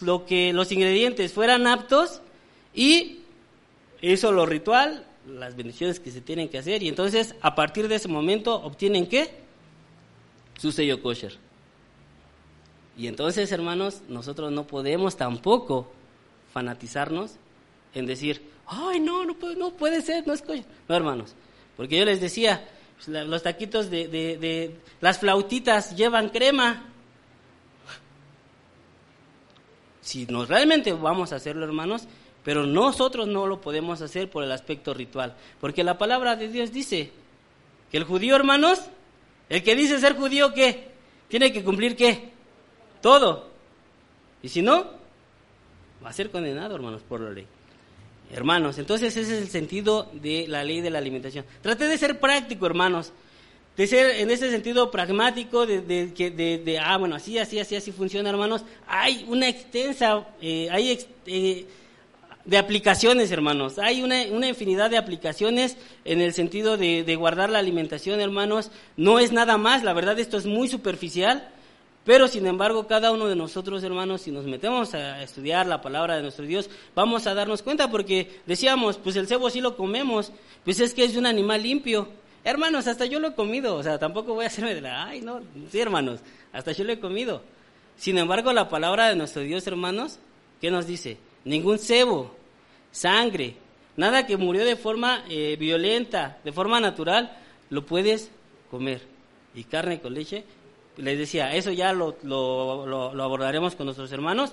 [0.00, 2.20] lo que los ingredientes fueran aptos
[2.74, 3.20] y
[4.02, 7.94] hizo lo ritual, las bendiciones que se tienen que hacer, y entonces a partir de
[7.94, 9.30] ese momento obtienen qué?
[10.58, 11.43] Su sello kosher.
[12.96, 15.90] Y entonces, hermanos, nosotros no podemos tampoco
[16.52, 17.32] fanatizarnos
[17.94, 20.64] en decir, ay, no, no puede, no puede ser, no es kosher.
[20.88, 21.34] No, hermanos,
[21.76, 26.84] porque yo les decía, pues, los taquitos de, de, de, las flautitas llevan crema.
[30.00, 32.06] Si nos realmente vamos a hacerlo, hermanos,
[32.44, 36.72] pero nosotros no lo podemos hacer por el aspecto ritual, porque la palabra de Dios
[36.72, 37.10] dice
[37.90, 38.82] que el judío, hermanos,
[39.48, 40.92] el que dice ser judío, ¿qué?
[41.28, 42.33] Tiene que cumplir qué?
[43.04, 43.44] Todo.
[44.42, 44.86] Y si no,
[46.02, 47.46] va a ser condenado, hermanos, por la ley.
[48.32, 51.44] Hermanos, entonces ese es el sentido de la ley de la alimentación.
[51.60, 53.12] Trate de ser práctico, hermanos.
[53.76, 57.92] De ser en ese sentido pragmático, de, de, de, ah, bueno, así, así, así, así
[57.92, 58.64] funciona, hermanos.
[58.86, 61.66] Hay una extensa, eh, hay eh,
[62.46, 63.78] de aplicaciones, hermanos.
[63.78, 65.76] Hay una, una, infinidad de aplicaciones
[66.06, 68.70] en el sentido de, de guardar la alimentación, hermanos.
[68.96, 71.50] No es nada más, la verdad, esto es muy superficial.
[72.04, 76.16] Pero sin embargo, cada uno de nosotros, hermanos, si nos metemos a estudiar la palabra
[76.16, 80.30] de nuestro Dios, vamos a darnos cuenta porque decíamos, pues el cebo sí lo comemos,
[80.64, 82.08] pues es que es un animal limpio.
[82.44, 85.22] Hermanos, hasta yo lo he comido, o sea, tampoco voy a hacerme de la, ay,
[85.22, 85.40] no,
[85.72, 86.20] sí, hermanos,
[86.52, 87.40] hasta yo lo he comido.
[87.96, 90.18] Sin embargo, la palabra de nuestro Dios, hermanos,
[90.60, 91.16] ¿qué nos dice?
[91.46, 92.34] Ningún cebo,
[92.90, 93.56] sangre,
[93.96, 97.34] nada que murió de forma eh, violenta, de forma natural,
[97.70, 98.30] lo puedes
[98.70, 99.00] comer.
[99.54, 100.44] Y carne con leche
[100.96, 104.52] les decía, eso ya lo, lo, abordaremos con nuestros hermanos,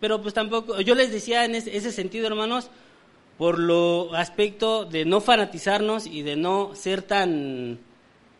[0.00, 2.70] pero pues tampoco, yo les decía en ese, sentido, hermanos,
[3.38, 7.78] por lo aspecto de no fanatizarnos y de no ser tan,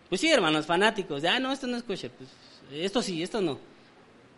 [0.09, 2.31] pues sí, hermanos, fanáticos, ah, no, esto no es kosher, pues
[2.73, 3.59] esto sí, esto no.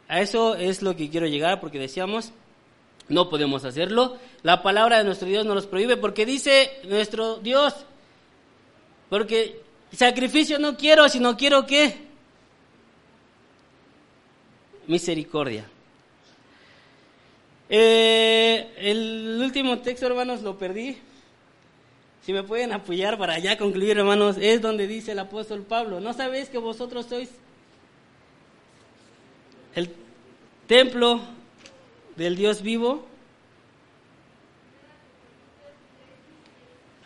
[0.06, 2.32] A eso es lo que quiero llegar, porque decíamos,
[3.08, 4.18] no podemos hacerlo.
[4.42, 7.74] La palabra de nuestro Dios nos los prohíbe, porque dice nuestro Dios,
[9.08, 12.13] porque sacrificio no quiero, sino quiero que
[14.86, 15.66] misericordia.
[17.68, 20.96] Eh, el último texto, hermanos, lo perdí.
[22.22, 26.12] Si me pueden apoyar para ya concluir, hermanos, es donde dice el apóstol Pablo, ¿no
[26.14, 27.28] sabéis que vosotros sois
[29.74, 29.90] el
[30.66, 31.20] templo
[32.16, 33.06] del Dios vivo?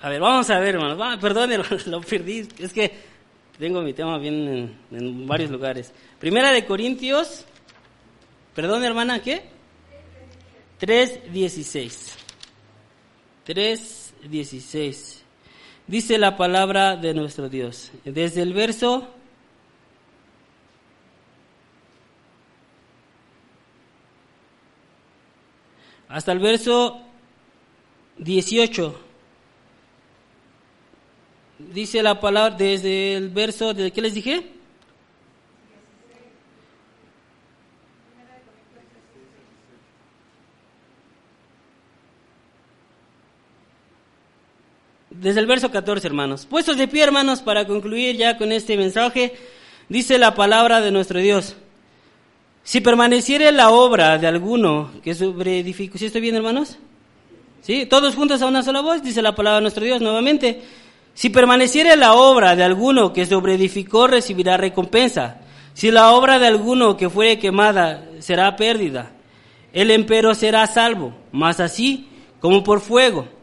[0.01, 1.19] A ver, vamos a ver, hermanos.
[1.21, 1.51] perdón,
[1.87, 2.47] lo perdí.
[2.59, 2.93] Es que
[3.59, 5.93] tengo mi tema bien en, en varios lugares.
[6.21, 7.45] Primera de Corintios
[8.59, 9.45] Perdón, hermana, ¿qué?
[10.81, 12.11] 3.16.
[13.47, 15.21] 3.16.
[15.87, 17.93] Dice la palabra de nuestro Dios.
[18.05, 19.15] Desde el verso
[26.09, 27.01] hasta el verso
[28.17, 29.01] 18.
[31.61, 34.58] Dice la palabra desde el verso, ¿de qué les dije?
[45.21, 46.47] Desde el verso 14, hermanos.
[46.47, 49.35] Puestos de pie, hermanos, para concluir ya con este mensaje,
[49.89, 51.57] dice la palabra de nuestro Dios.
[52.63, 56.77] Si permaneciere la obra de alguno que sobre edificó, ¿sí estoy bien, hermanos?
[57.63, 57.87] ¿Sí?
[57.87, 60.63] Todos juntos a una sola voz, dice la palabra de nuestro Dios nuevamente.
[61.15, 65.41] Si permaneciere la obra de alguno que sobre edificó, recibirá recompensa.
[65.75, 69.13] Si la obra de alguno que fuere quemada será pérdida,
[69.73, 72.09] el empero será salvo, más así
[72.41, 73.38] como por fuego.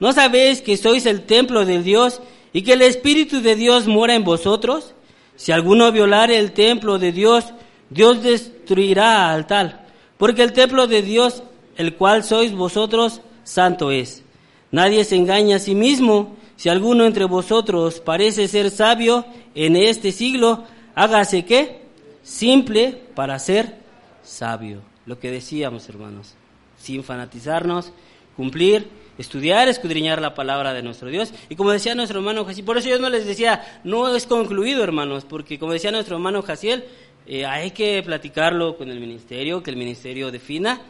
[0.00, 2.20] ¿No sabéis que sois el templo de Dios
[2.52, 4.94] y que el Espíritu de Dios mora en vosotros?
[5.36, 7.44] Si alguno violare el templo de Dios,
[7.90, 9.86] Dios destruirá al tal,
[10.16, 11.42] porque el templo de Dios,
[11.76, 14.22] el cual sois vosotros, santo es.
[14.70, 16.36] Nadie se engaña a sí mismo.
[16.56, 21.82] Si alguno entre vosotros parece ser sabio en este siglo, hágase qué?
[22.22, 23.76] Simple para ser
[24.22, 24.80] sabio.
[25.06, 26.34] Lo que decíamos, hermanos,
[26.78, 27.92] sin fanatizarnos,
[28.36, 28.88] cumplir,
[29.20, 31.32] estudiar, escudriñar la palabra de nuestro Dios.
[31.48, 34.82] Y como decía nuestro hermano Jaciel, por eso yo no les decía, no es concluido,
[34.82, 36.84] hermanos, porque como decía nuestro hermano Jaciel,
[37.26, 40.80] eh, hay que platicarlo con el ministerio, que el ministerio defina.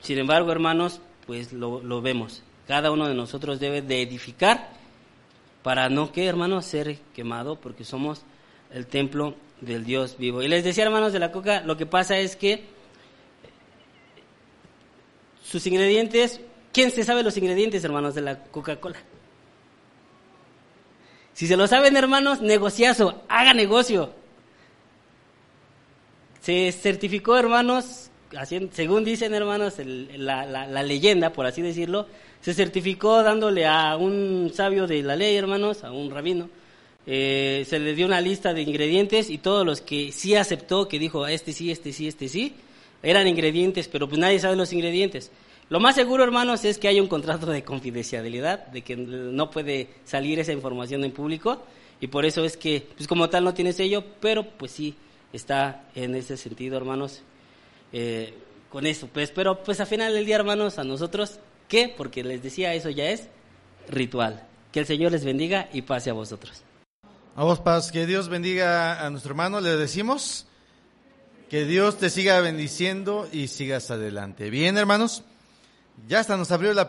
[0.00, 2.42] Sin embargo, hermanos, pues lo, vemos.
[2.66, 4.70] Cada uno de nosotros debe de edificar
[5.62, 8.22] para no que, hermanos, ser quemado, porque somos
[8.70, 10.42] el templo del Dios vivo.
[10.42, 12.64] Y les decía, hermanos de la coca, lo que pasa es que
[15.42, 16.42] sus ingredientes,
[16.78, 18.98] ¿quién se sabe los ingredientes, hermanos, de la Coca-Cola?
[21.32, 24.14] Si se lo saben, hermanos, negociazo, haga negocio.
[26.40, 28.12] Se certificó, hermanos,
[28.70, 32.06] según dicen, hermanos, la, leyenda, por así decirlo,
[32.42, 36.48] se certificó dándole a un sabio de la ley, hermanos, a un rabino,
[37.08, 41.00] eh, se le dio una lista de ingredientes y todos los que sí aceptó, que
[41.00, 42.54] dijo, este sí, este sí, este sí,
[43.02, 45.32] eran ingredientes, pero pues nadie sabe los ingredientes.
[45.70, 49.88] Lo más seguro, hermanos, es que haya un contrato de confidencialidad, de que no puede
[50.04, 51.62] salir esa información en público,
[52.00, 54.96] y por eso es que, pues como tal no tiene sello, pero pues sí
[55.32, 57.22] está en ese sentido, hermanos,
[57.92, 58.34] eh,
[58.70, 59.08] con eso.
[59.12, 61.92] Pues, pero pues a final del día, hermanos, a nosotros, ¿qué?
[61.94, 63.28] Porque les decía, eso ya es
[63.88, 64.46] ritual.
[64.72, 66.62] Que el Señor les bendiga y pase a vosotros.
[67.34, 70.46] A paz, que Dios bendiga a nuestro hermano, le decimos.
[71.48, 74.50] Que Dios te siga bendiciendo y sigas adelante.
[74.50, 75.24] Bien, hermanos,
[76.06, 76.86] ya hasta nos abrió la